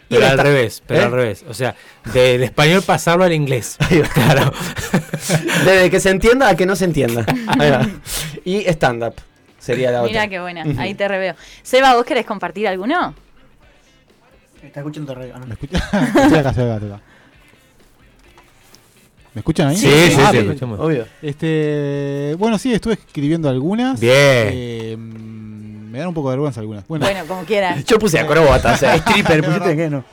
Y 0.09 0.15
Pero 0.15 0.27
al 0.27 0.37
revés, 0.37 0.83
pero 0.85 0.99
¿Eh? 0.99 1.03
al 1.05 1.11
revés. 1.11 1.45
O 1.47 1.53
sea, 1.53 1.75
del 2.13 2.43
español 2.43 2.83
pasarlo 2.85 3.23
al 3.23 3.31
inglés. 3.31 3.77
Ahí 3.79 3.99
va. 3.99 4.07
Claro. 4.09 4.51
Desde 5.63 5.89
que 5.89 5.99
se 6.01 6.09
entienda 6.09 6.49
a 6.49 6.57
que 6.57 6.65
no 6.65 6.75
se 6.75 6.85
entienda. 6.85 7.25
Ahí 7.57 7.71
va. 7.71 7.87
Y 8.43 8.65
stand-up 8.65 9.15
sería 9.63 9.91
la 9.91 10.01
Mira 10.03 10.21
otra. 10.21 10.29
qué 10.29 10.39
buena, 10.39 10.63
ahí 10.77 10.93
te 10.93 11.07
reveo. 11.07 11.35
Seba, 11.61 11.95
¿vos 11.95 12.05
querés 12.05 12.25
compartir 12.25 12.67
alguno? 12.67 13.13
Está 14.61 14.79
escuchando 14.79 15.13
radio. 15.15 15.37
No. 15.39 15.45
¿Me 15.45 15.53
escuchan? 15.53 15.81
estoy 15.91 16.37
acá, 16.39 16.49
estoy 16.49 16.63
acá, 16.65 16.73
estoy 16.75 16.91
acá. 16.91 17.01
¿Me 19.33 19.39
escuchan 19.39 19.67
ahí? 19.69 19.77
Sí, 19.77 19.87
sí, 19.87 20.17
Ah, 20.19 20.29
sí, 20.31 20.37
escuchamos. 20.37 20.79
Obvio. 20.79 21.07
Este, 21.21 22.35
bueno, 22.37 22.57
sí, 22.59 22.71
estuve 22.71 22.93
escribiendo 22.93 23.49
algunas. 23.49 23.99
Bien. 23.99 24.13
Eh, 24.13 24.95
me 24.97 25.97
dan 25.99 26.07
un 26.09 26.13
poco 26.13 26.29
de 26.29 26.35
vergüenza 26.35 26.59
algunas. 26.59 26.87
Bueno, 26.87 27.05
Bueno, 27.05 27.25
como 27.27 27.43
quieras. 27.43 27.83
Yo 27.85 27.97
puse 27.97 28.19
acróbata, 28.19 28.73
o 28.75 28.77
sea. 28.77 28.95
Stripper, 28.95 29.43
¿pusiste 29.43 29.75
qué? 29.75 29.89
No. 29.89 30.03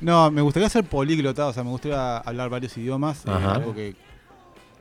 no, 0.00 0.30
me 0.30 0.40
gustaría 0.40 0.68
ser 0.68 0.84
políglota, 0.84 1.46
o 1.46 1.52
sea, 1.52 1.64
me 1.64 1.70
gustaría 1.70 2.18
hablar 2.18 2.48
varios 2.48 2.76
idiomas, 2.78 3.24
eh, 3.26 3.30
algo 3.30 3.74
que, 3.74 3.94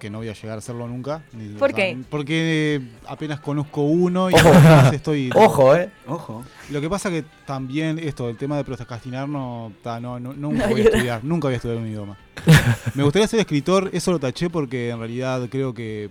que 0.04 0.10
no 0.10 0.18
voy 0.18 0.28
a 0.28 0.34
llegar 0.34 0.56
a 0.56 0.58
hacerlo 0.60 0.86
nunca. 0.86 1.24
ni- 1.32 1.48
¿Por 1.58 1.70
sea, 1.72 1.78
qué? 1.78 1.98
Porque 2.10 2.82
apenas 3.08 3.40
conozco 3.40 3.84
uno 3.84 4.30
y 4.30 4.34
Ojo. 4.34 4.52
estoy... 4.92 5.30
Ojo, 5.36 5.76
eh. 5.78 5.90
Ojo. 6.08 6.44
Lo 6.72 6.82
que 6.82 6.90
pasa 6.90 7.10
que 7.10 7.24
también 7.46 7.98
esto, 8.00 8.28
el 8.30 8.36
tema 8.36 8.58
de 8.58 8.66
procrastinar 8.66 9.30
no, 9.30 9.72
ta, 9.82 10.02
no, 10.02 10.20
no, 10.20 10.34
nunca 10.34 10.68
No 10.68 10.70
voy 10.74 10.82
a 10.82 10.84
estudiar, 10.84 11.24
nunca 11.24 11.48
voy 11.48 11.54
a 11.54 11.56
estudiar 11.56 11.78
un 11.80 11.88
idioma. 11.88 12.18
Me 12.96 13.04
gustaría 13.04 13.28
ser 13.30 13.40
escritor, 13.40 13.90
eso 13.94 14.12
lo 14.12 14.20
taché 14.20 14.50
porque 14.50 14.90
en 14.90 15.00
realidad 15.00 15.48
creo 15.50 15.74
que 15.74 16.10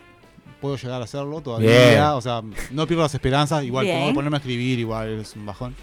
puedo 0.63 0.77
llegar 0.77 1.03
a 1.03 1.05
hacerlo 1.05 1.43
todavía. 1.43 1.69
Bien. 1.91 2.01
O 2.05 2.21
sea, 2.23 2.41
no 2.71 2.87
pierdo 2.87 3.03
las 3.03 3.13
esperanzas, 3.13 3.63
igual 3.65 3.85
Bien. 3.85 3.97
tengo 3.99 4.09
que 4.09 4.15
ponerme 4.15 4.37
a 4.37 4.39
escribir, 4.39 4.79
igual 4.79 5.21
es 5.21 5.37
un 5.37 5.45
bajón. 5.45 5.75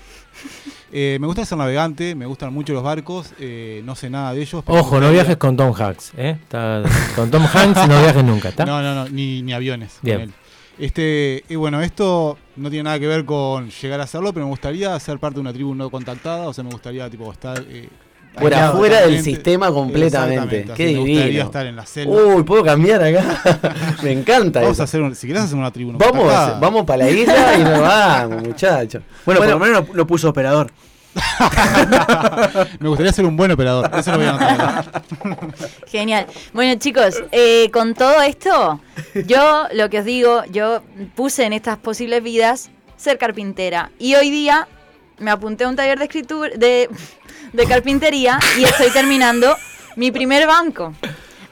Eh, 0.91 1.17
me 1.21 1.27
gusta 1.27 1.45
ser 1.45 1.57
navegante, 1.59 2.15
me 2.15 2.25
gustan 2.25 2.51
mucho 2.53 2.73
los 2.73 2.81
barcos, 2.81 3.33
eh, 3.39 3.81
no 3.85 3.93
sé 3.95 4.09
nada 4.09 4.33
de 4.33 4.41
ellos. 4.41 4.63
Ojo, 4.65 4.99
no 4.99 5.11
viajes 5.11 5.37
con 5.37 5.55
Tom 5.55 5.73
Hanks, 5.79 6.13
¿eh? 6.17 6.37
Está- 6.41 6.81
con 7.15 7.29
Tom 7.29 7.45
Hanks 7.45 7.87
no 7.87 7.99
viajes 8.01 8.23
nunca, 8.23 8.49
¿está? 8.49 8.65
No, 8.65 8.81
no, 8.81 8.95
no, 8.95 9.09
ni, 9.09 9.41
ni 9.43 9.53
aviones. 9.53 9.93
con 9.95 10.01
Bien. 10.03 10.21
él. 10.21 10.33
Este, 10.79 11.43
y 11.49 11.55
bueno, 11.55 11.81
esto 11.81 12.37
no 12.55 12.69
tiene 12.69 12.83
nada 12.83 12.99
que 12.99 13.07
ver 13.07 13.25
con 13.25 13.69
llegar 13.69 13.99
a 13.99 14.03
hacerlo, 14.05 14.31
pero 14.33 14.45
me 14.45 14.49
gustaría 14.51 14.97
ser 14.99 15.19
parte 15.19 15.35
de 15.35 15.41
una 15.41 15.51
tribu 15.51 15.75
no 15.75 15.89
contactada, 15.89 16.47
o 16.47 16.53
sea, 16.53 16.63
me 16.63 16.69
gustaría 16.71 17.09
tipo 17.09 17.29
estar 17.31 17.61
eh, 17.67 17.89
Fuera, 18.37 18.57
aislado 18.57 18.77
fuera 18.77 19.01
del 19.01 19.21
sistema 19.23 19.71
completamente. 19.71 20.65
Qué 20.75 20.85
me 20.85 20.95
gustaría 20.97 21.23
divino. 21.25 21.43
estar 21.45 21.65
en 21.65 21.75
la 21.75 21.85
selva. 21.85 22.15
Uy, 22.15 22.43
puedo 22.43 22.63
cambiar 22.63 23.03
acá. 23.03 23.41
Me 24.03 24.11
encanta 24.13 24.61
vamos 24.61 24.77
eso. 24.77 24.83
a 24.83 24.85
hacer, 24.85 25.01
un- 25.01 25.15
si 25.15 25.27
querés 25.27 25.43
hacer 25.43 25.57
una 25.57 25.71
tribu 25.71 25.91
no 25.91 25.97
Vamos, 25.97 26.25
vamos 26.59 26.85
para 26.85 27.03
la 27.05 27.09
isla 27.09 27.57
y 27.57 27.63
nos 27.63 27.81
vamos, 27.81 28.43
muchachos. 28.47 29.01
Bueno, 29.25 29.41
por 29.41 29.49
lo 29.49 29.59
menos 29.59 29.87
lo, 29.89 29.93
lo 29.93 30.07
puso 30.07 30.29
operador. 30.29 30.71
me 32.79 32.87
gustaría 32.87 33.11
ser 33.11 33.25
un 33.25 33.35
buen 33.35 33.51
operador, 33.51 33.89
eso 33.97 34.11
lo 34.11 34.17
voy 34.17 34.27
a 34.27 34.29
anotar. 34.29 34.51
acá. 34.61 35.01
Genial. 35.87 36.27
Bueno, 36.53 36.79
chicos, 36.79 37.21
eh, 37.31 37.69
con 37.71 37.93
todo 37.95 38.21
esto, 38.21 38.79
yo 39.25 39.65
lo 39.73 39.89
que 39.89 39.99
os 39.99 40.05
digo, 40.05 40.43
yo 40.51 40.81
puse 41.15 41.45
en 41.45 41.53
estas 41.53 41.77
posibles 41.77 42.23
vidas 42.23 42.69
ser 42.95 43.17
carpintera. 43.17 43.91
Y 43.99 44.15
hoy 44.15 44.29
día 44.29 44.67
me 45.17 45.31
apunté 45.31 45.63
a 45.63 45.69
un 45.69 45.75
taller 45.75 45.97
de 45.97 46.05
escritura, 46.05 46.51
de, 46.55 46.89
de 47.53 47.65
carpintería 47.65 48.39
y 48.57 48.63
estoy 48.63 48.89
terminando 48.91 49.55
mi 49.95 50.11
primer 50.11 50.47
banco. 50.47 50.93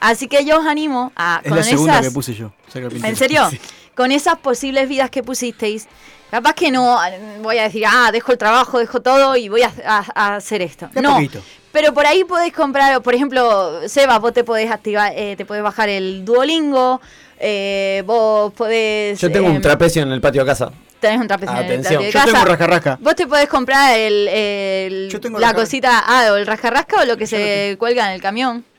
Así 0.00 0.28
que 0.28 0.44
yo 0.44 0.60
os 0.60 0.66
animo 0.66 1.12
a 1.16 1.40
Es 1.42 1.48
con 1.48 1.58
la 1.58 1.64
segunda 1.64 1.92
esas. 1.94 2.06
que 2.06 2.12
puse 2.12 2.34
yo. 2.34 2.52
¿En 2.74 3.16
serio? 3.16 3.48
Sí. 3.50 3.60
Con 3.94 4.12
esas 4.12 4.38
posibles 4.38 4.88
vidas 4.88 5.10
que 5.10 5.24
pusisteis, 5.24 5.88
capaz 6.30 6.54
que 6.54 6.70
no 6.70 7.04
eh, 7.04 7.18
voy 7.42 7.58
a 7.58 7.64
decir, 7.64 7.84
ah, 7.86 8.10
dejo 8.12 8.30
el 8.30 8.38
trabajo, 8.38 8.78
dejo 8.78 9.00
todo 9.02 9.34
y 9.36 9.48
voy 9.48 9.62
a, 9.62 9.72
a- 9.84 10.04
a 10.14 10.36
hacer 10.36 10.62
esto. 10.62 10.88
De 10.94 11.02
no, 11.02 11.14
poquito. 11.14 11.40
pero 11.72 11.92
por 11.92 12.06
ahí 12.06 12.22
podéis 12.22 12.52
comprar, 12.52 13.02
por 13.02 13.12
ejemplo, 13.14 13.88
Seba, 13.88 14.20
vos 14.20 14.32
te 14.32 14.44
podés 14.44 14.70
activar, 14.70 15.12
eh, 15.16 15.34
te 15.36 15.44
podés 15.44 15.64
bajar 15.64 15.88
el 15.88 16.24
Duolingo, 16.24 17.00
eh, 17.40 18.04
vos 18.06 18.52
podés... 18.52 19.18
Yo 19.20 19.32
tengo 19.32 19.48
eh, 19.48 19.52
un 19.52 19.60
trapecio 19.60 20.02
en 20.02 20.12
el 20.12 20.20
patio 20.20 20.42
de 20.44 20.46
casa. 20.46 20.70
Tenés 21.00 21.20
un 21.20 21.28
trapecio 21.28 21.54
en 21.56 21.58
el 21.64 21.64
Atención. 21.64 22.02
Yo 22.02 22.12
casa. 22.12 22.24
tengo 22.26 22.40
un 22.40 22.46
rasca-rasca. 22.46 22.98
Vos 23.00 23.14
te 23.14 23.26
podés 23.26 23.48
comprar 23.48 23.96
el, 23.98 24.28
el- 24.28 25.08
Yo 25.10 25.20
tengo 25.20 25.38
la 25.38 25.54
cosita, 25.54 26.02
ah, 26.06 26.28
o 26.32 26.36
el 26.36 26.46
rascarrasca 26.46 27.02
o 27.02 27.04
lo 27.04 27.16
que 27.16 27.26
se 27.26 27.76
cuelga 27.78 28.06
en 28.08 28.14
el 28.14 28.20
camión. 28.22 28.64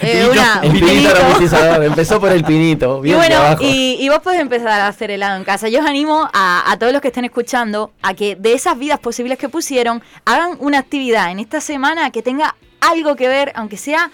Eh, 0.00 0.24
pinito. 0.24 0.30
una- 0.32 0.60
El 0.62 0.68
un 0.70 0.74
pinito 0.76 0.88
pinito. 0.94 1.16
aromatizador. 1.16 1.84
Empezó 1.92 2.18
por 2.20 2.32
el 2.32 2.42
pinito. 2.44 2.98
Y 3.00 3.02
Bien 3.02 3.20
de 3.20 3.26
bueno, 3.26 3.36
abajo. 3.36 3.62
y, 3.64 3.96
y 4.00 4.08
vos 4.08 4.20
podés 4.20 4.40
empezar 4.40 4.68
a 4.80 4.88
hacer 4.88 5.10
helado 5.10 5.36
en 5.36 5.44
casa. 5.44 5.68
Yo 5.68 5.80
os 5.80 5.86
animo 5.86 6.26
a, 6.32 6.70
a 6.72 6.78
todos 6.78 6.90
los 6.92 7.02
que 7.02 7.08
estén 7.08 7.26
escuchando 7.26 7.92
a 8.02 8.14
que 8.14 8.34
de 8.34 8.54
esas 8.54 8.78
vidas 8.78 8.98
posibles 8.98 9.36
que 9.38 9.50
pusieron, 9.50 10.02
hagan 10.24 10.56
una 10.60 10.78
actividad 10.78 11.30
en 11.30 11.38
esta 11.38 11.60
semana 11.60 12.10
que 12.10 12.22
tenga 12.22 12.56
algo 12.80 13.14
que 13.14 13.28
ver, 13.28 13.52
aunque 13.56 13.76
sea 13.76 14.10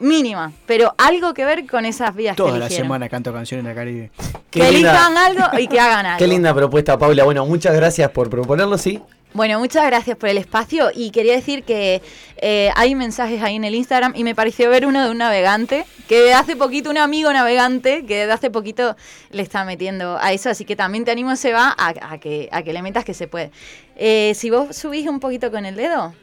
mínima, 0.00 0.52
pero 0.66 0.94
algo 0.98 1.34
que 1.34 1.44
ver 1.44 1.66
con 1.66 1.84
esas 1.84 2.14
vidas 2.14 2.36
Toda 2.36 2.52
que 2.52 2.58
la 2.58 2.64
eligieron. 2.66 2.86
semana 2.86 3.08
canto 3.08 3.32
canciones 3.32 3.64
en 3.64 3.68
la 3.68 3.74
Caribe. 3.74 4.10
Qué 4.50 4.60
que 4.60 4.72
linda- 4.72 4.90
elijan 4.92 5.16
algo 5.16 5.58
y 5.58 5.66
que 5.68 5.80
hagan 5.80 6.06
algo. 6.06 6.18
Qué 6.18 6.26
linda 6.26 6.54
propuesta, 6.54 6.98
Paula. 6.98 7.24
Bueno, 7.24 7.44
muchas 7.46 7.74
gracias 7.74 8.10
por 8.10 8.30
proponerlo, 8.30 8.78
sí. 8.78 9.00
Bueno, 9.34 9.58
muchas 9.58 9.84
gracias 9.84 10.16
por 10.16 10.30
el 10.30 10.38
espacio 10.38 10.90
y 10.94 11.10
quería 11.10 11.34
decir 11.34 11.62
que 11.62 12.00
eh, 12.38 12.70
hay 12.76 12.94
mensajes 12.94 13.42
ahí 13.42 13.56
en 13.56 13.64
el 13.64 13.74
Instagram 13.74 14.14
y 14.16 14.24
me 14.24 14.34
pareció 14.34 14.70
ver 14.70 14.86
uno 14.86 15.04
de 15.04 15.10
un 15.10 15.18
navegante, 15.18 15.84
que 16.08 16.18
de 16.20 16.32
hace 16.32 16.56
poquito, 16.56 16.88
un 16.88 16.96
amigo 16.96 17.30
navegante, 17.30 18.06
que 18.06 18.24
de 18.26 18.32
hace 18.32 18.50
poquito 18.50 18.96
le 19.30 19.42
está 19.42 19.66
metiendo 19.66 20.16
a 20.18 20.32
eso, 20.32 20.48
así 20.48 20.64
que 20.64 20.76
también 20.76 21.04
te 21.04 21.10
animo, 21.10 21.36
Seba, 21.36 21.74
a, 21.76 21.92
a 22.14 22.18
que, 22.18 22.48
a 22.50 22.62
que 22.62 22.72
le 22.72 22.80
metas 22.80 23.04
que 23.04 23.12
se 23.12 23.28
puede. 23.28 23.50
Eh, 23.96 24.32
si 24.34 24.48
vos 24.48 24.74
subís 24.74 25.06
un 25.06 25.20
poquito 25.20 25.50
con 25.50 25.66
el 25.66 25.76
dedo, 25.76 26.14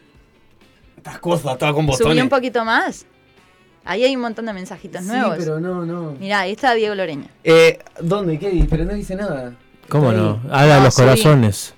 Estas 0.97 1.19
cosas, 1.19 1.53
estaba 1.53 1.73
con 1.75 1.91
subí 1.93 2.19
un 2.19 2.29
poquito 2.29 2.65
más, 2.65 3.05
ahí 3.85 4.03
hay 4.03 4.15
un 4.15 4.21
montón 4.21 4.45
de 4.45 4.53
mensajitos 4.53 5.03
nuevos. 5.03 5.37
no, 5.45 5.85
no. 5.85 6.11
Mirá, 6.19 6.41
ahí 6.41 6.51
está 6.51 6.73
Diego 6.73 6.95
Loreña. 6.95 7.27
Eh, 7.43 7.79
¿Dónde? 8.01 8.37
¿Qué? 8.39 8.49
di? 8.49 8.63
Pero 8.63 8.83
no 8.85 8.93
dice 8.93 9.15
nada. 9.15 9.53
¿Cómo 9.89 10.11
no? 10.11 10.41
Habla 10.51 10.77
No, 10.79 10.83
los 10.85 10.93
sí. 10.95 11.01
corazones. 11.01 11.73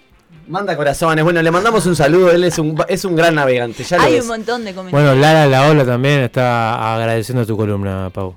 Manda 0.47 0.77
corazones. 0.77 1.23
Bueno, 1.25 1.41
le 1.41 1.51
mandamos 1.51 1.85
un 1.85 1.95
saludo. 1.95 2.31
Él 2.31 2.45
es 2.45 2.57
un, 2.57 2.81
es 2.87 3.03
un 3.03 3.15
gran 3.17 3.35
navegante. 3.35 3.83
Ya 3.83 3.97
lo 3.97 4.03
Hay 4.03 4.13
ves. 4.13 4.21
un 4.21 4.27
montón 4.29 4.63
de 4.63 4.73
comentarios. 4.73 5.09
Bueno, 5.13 5.21
Lara 5.21 5.45
La 5.45 5.69
Ola 5.69 5.85
también 5.85 6.21
está 6.21 6.95
agradeciendo 6.95 7.45
tu 7.45 7.57
columna, 7.57 8.09
Pau. 8.13 8.35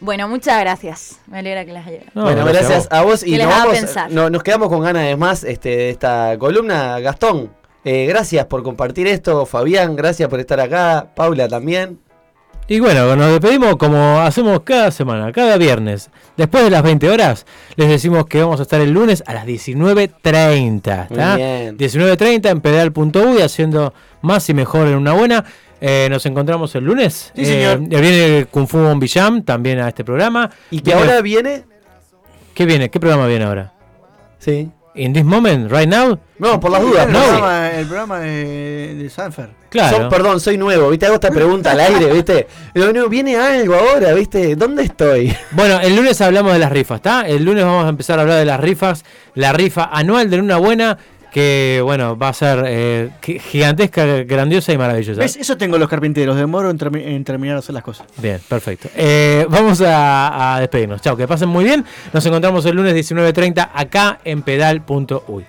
Bueno, 0.00 0.28
muchas 0.28 0.58
gracias. 0.60 1.20
Me 1.26 1.40
alegra 1.40 1.64
que 1.66 1.72
las 1.72 1.86
haya. 1.86 2.00
No, 2.14 2.22
bueno, 2.24 2.44
gracias, 2.46 2.88
a 2.90 3.00
a 3.00 3.02
vos. 3.02 3.22
Y 3.22 3.36
les 3.36 3.44
nos, 3.46 3.54
haga 3.54 3.64
vamos- 3.66 3.78
pensar. 3.78 4.10
no- 4.10 4.30
nos 4.30 4.42
quedamos 4.42 4.68
con 4.68 4.80
ganas 4.80 5.04
de 5.04 5.14
más 5.16 5.44
este, 5.44 5.68
de 5.68 5.90
esta 5.90 6.36
columna. 6.38 6.98
Gastón, 7.00 7.50
eh, 7.84 8.06
gracias 8.06 8.46
por 8.46 8.62
compartir 8.62 9.06
esto. 9.06 9.44
Fabián, 9.46 9.94
gracias 9.94 10.28
por 10.30 10.40
estar 10.40 10.58
acá. 10.58 11.08
Paula 11.14 11.46
también. 11.48 11.98
Y 12.72 12.80
bueno, 12.80 13.14
nos 13.16 13.30
despedimos 13.32 13.76
como 13.76 14.20
hacemos 14.20 14.60
cada 14.60 14.90
semana, 14.90 15.30
cada 15.30 15.58
viernes. 15.58 16.08
Después 16.38 16.64
de 16.64 16.70
las 16.70 16.82
20 16.82 17.10
horas, 17.10 17.44
les 17.76 17.86
decimos 17.90 18.24
que 18.24 18.40
vamos 18.40 18.60
a 18.60 18.62
estar 18.62 18.80
el 18.80 18.90
lunes 18.92 19.22
a 19.26 19.34
las 19.34 19.44
19.30. 19.44 21.08
Muy 21.10 21.18
¿está? 21.18 21.36
bien. 21.36 21.76
19.30 21.76 22.48
en 22.50 22.60
pedal.uy 22.62 23.42
haciendo 23.42 23.92
más 24.22 24.48
y 24.48 24.54
mejor 24.54 24.86
en 24.86 24.94
una 24.94 25.12
buena. 25.12 25.44
Eh, 25.82 26.08
nos 26.10 26.24
encontramos 26.24 26.74
el 26.74 26.84
lunes. 26.84 27.30
Sí, 27.36 27.44
señor. 27.44 27.80
Eh, 27.90 28.00
viene 28.00 28.46
Kung 28.50 28.66
Fu 28.66 28.78
Villam 28.98 29.42
también 29.42 29.78
a 29.80 29.88
este 29.88 30.02
programa. 30.02 30.48
Y 30.70 30.78
que 30.78 30.92
Viene- 30.94 31.00
ahora 31.02 31.20
viene. 31.20 31.64
¿Qué 32.54 32.64
viene? 32.64 32.88
¿Qué 32.90 32.98
programa 32.98 33.26
viene 33.26 33.44
ahora? 33.44 33.74
Sí. 34.38 34.70
In 34.94 35.14
this 35.14 35.24
moment, 35.24 35.70
right 35.72 35.88
now. 35.88 36.18
No, 36.38 36.60
por 36.60 36.70
las 36.70 36.82
dudas, 36.82 37.06
el 37.06 37.12
no. 37.12 37.18
programa, 37.20 37.70
el 37.70 37.86
programa 37.86 38.20
de, 38.20 38.94
de 38.96 39.08
Sanfer. 39.08 39.48
Claro. 39.70 39.96
Son- 39.96 40.08
perdón, 40.10 40.38
soy 40.38 40.58
nuevo, 40.58 40.90
¿viste? 40.90 41.06
Hago 41.06 41.14
esta 41.14 41.30
pregunta 41.30 41.70
al 41.70 41.80
aire, 41.80 42.12
¿viste? 42.12 42.46
No, 42.74 43.08
viene 43.08 43.36
algo 43.36 43.74
ahora, 43.74 44.12
¿viste? 44.12 44.54
¿Dónde 44.54 44.82
estoy? 44.82 45.34
Bueno, 45.52 45.80
el 45.80 45.96
lunes 45.96 46.20
hablamos 46.20 46.52
de 46.52 46.58
las 46.58 46.70
rifas, 46.70 46.96
¿está? 46.96 47.26
El 47.26 47.42
lunes 47.42 47.64
vamos 47.64 47.86
a 47.86 47.88
empezar 47.88 48.18
a 48.18 48.22
hablar 48.22 48.38
de 48.38 48.44
las 48.44 48.60
rifas. 48.60 49.02
La 49.34 49.54
rifa 49.54 49.88
anual 49.90 50.28
de 50.28 50.36
Luna 50.36 50.58
Buena, 50.58 50.98
que, 51.32 51.80
bueno, 51.82 52.16
va 52.16 52.28
a 52.28 52.32
ser 52.34 52.62
eh, 52.66 53.10
gi- 53.22 53.38
gigantesca, 53.38 54.04
grandiosa 54.24 54.72
y 54.72 54.78
maravillosa. 54.78 55.20
¿Ves? 55.20 55.36
Eso 55.36 55.56
tengo 55.56 55.78
los 55.78 55.88
carpinteros. 55.88 56.36
Demoro 56.36 56.70
en, 56.70 56.78
termi- 56.78 57.04
en 57.04 57.24
terminar 57.24 57.56
de 57.56 57.58
hacer 57.60 57.74
las 57.74 57.82
cosas. 57.82 58.06
Bien, 58.18 58.38
perfecto. 58.48 58.88
Eh, 58.94 59.46
vamos 59.48 59.80
a, 59.80 60.54
a 60.56 60.60
despedirnos. 60.60 61.00
Chao, 61.00 61.16
que 61.16 61.26
pasen 61.26 61.48
muy 61.48 61.64
bien. 61.64 61.84
Nos 62.12 62.24
encontramos 62.26 62.64
el 62.66 62.76
lunes 62.76 62.94
19.30 62.94 63.70
acá 63.74 64.20
en 64.24 64.42
pedal.uy. 64.42 65.44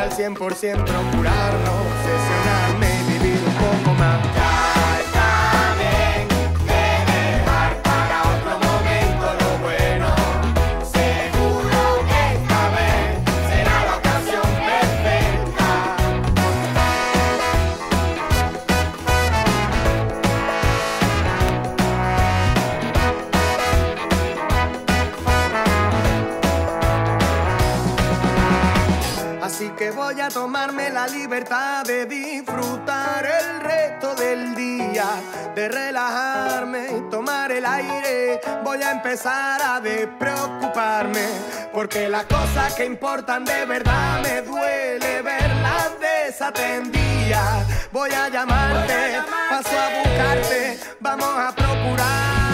al 0.00 0.10
100% 0.10 0.84
procurar 0.84 1.54
no 1.64 2.95
a 30.26 30.28
tomarme 30.28 30.90
la 30.90 31.06
libertad 31.06 31.84
de 31.84 32.04
disfrutar 32.04 33.24
el 33.24 33.60
resto 33.60 34.12
del 34.16 34.56
día, 34.56 35.04
de 35.54 35.68
relajarme 35.68 36.88
y 36.98 37.10
tomar 37.10 37.52
el 37.52 37.64
aire. 37.64 38.40
Voy 38.64 38.82
a 38.82 38.90
empezar 38.90 39.62
a 39.62 39.80
despreocuparme, 39.80 41.26
porque 41.72 42.08
las 42.08 42.24
cosas 42.24 42.74
que 42.74 42.84
importan 42.84 43.44
de 43.44 43.66
verdad 43.66 44.20
me 44.22 44.42
duele 44.42 45.22
verlas 45.22 45.92
desatendidas. 46.00 47.92
Voy 47.92 48.10
a 48.10 48.28
llamarte, 48.28 49.22
paso 49.48 49.78
a 49.78 50.02
buscarte, 50.02 50.80
vamos 50.98 51.38
a 51.38 51.54
procurar. 51.54 52.45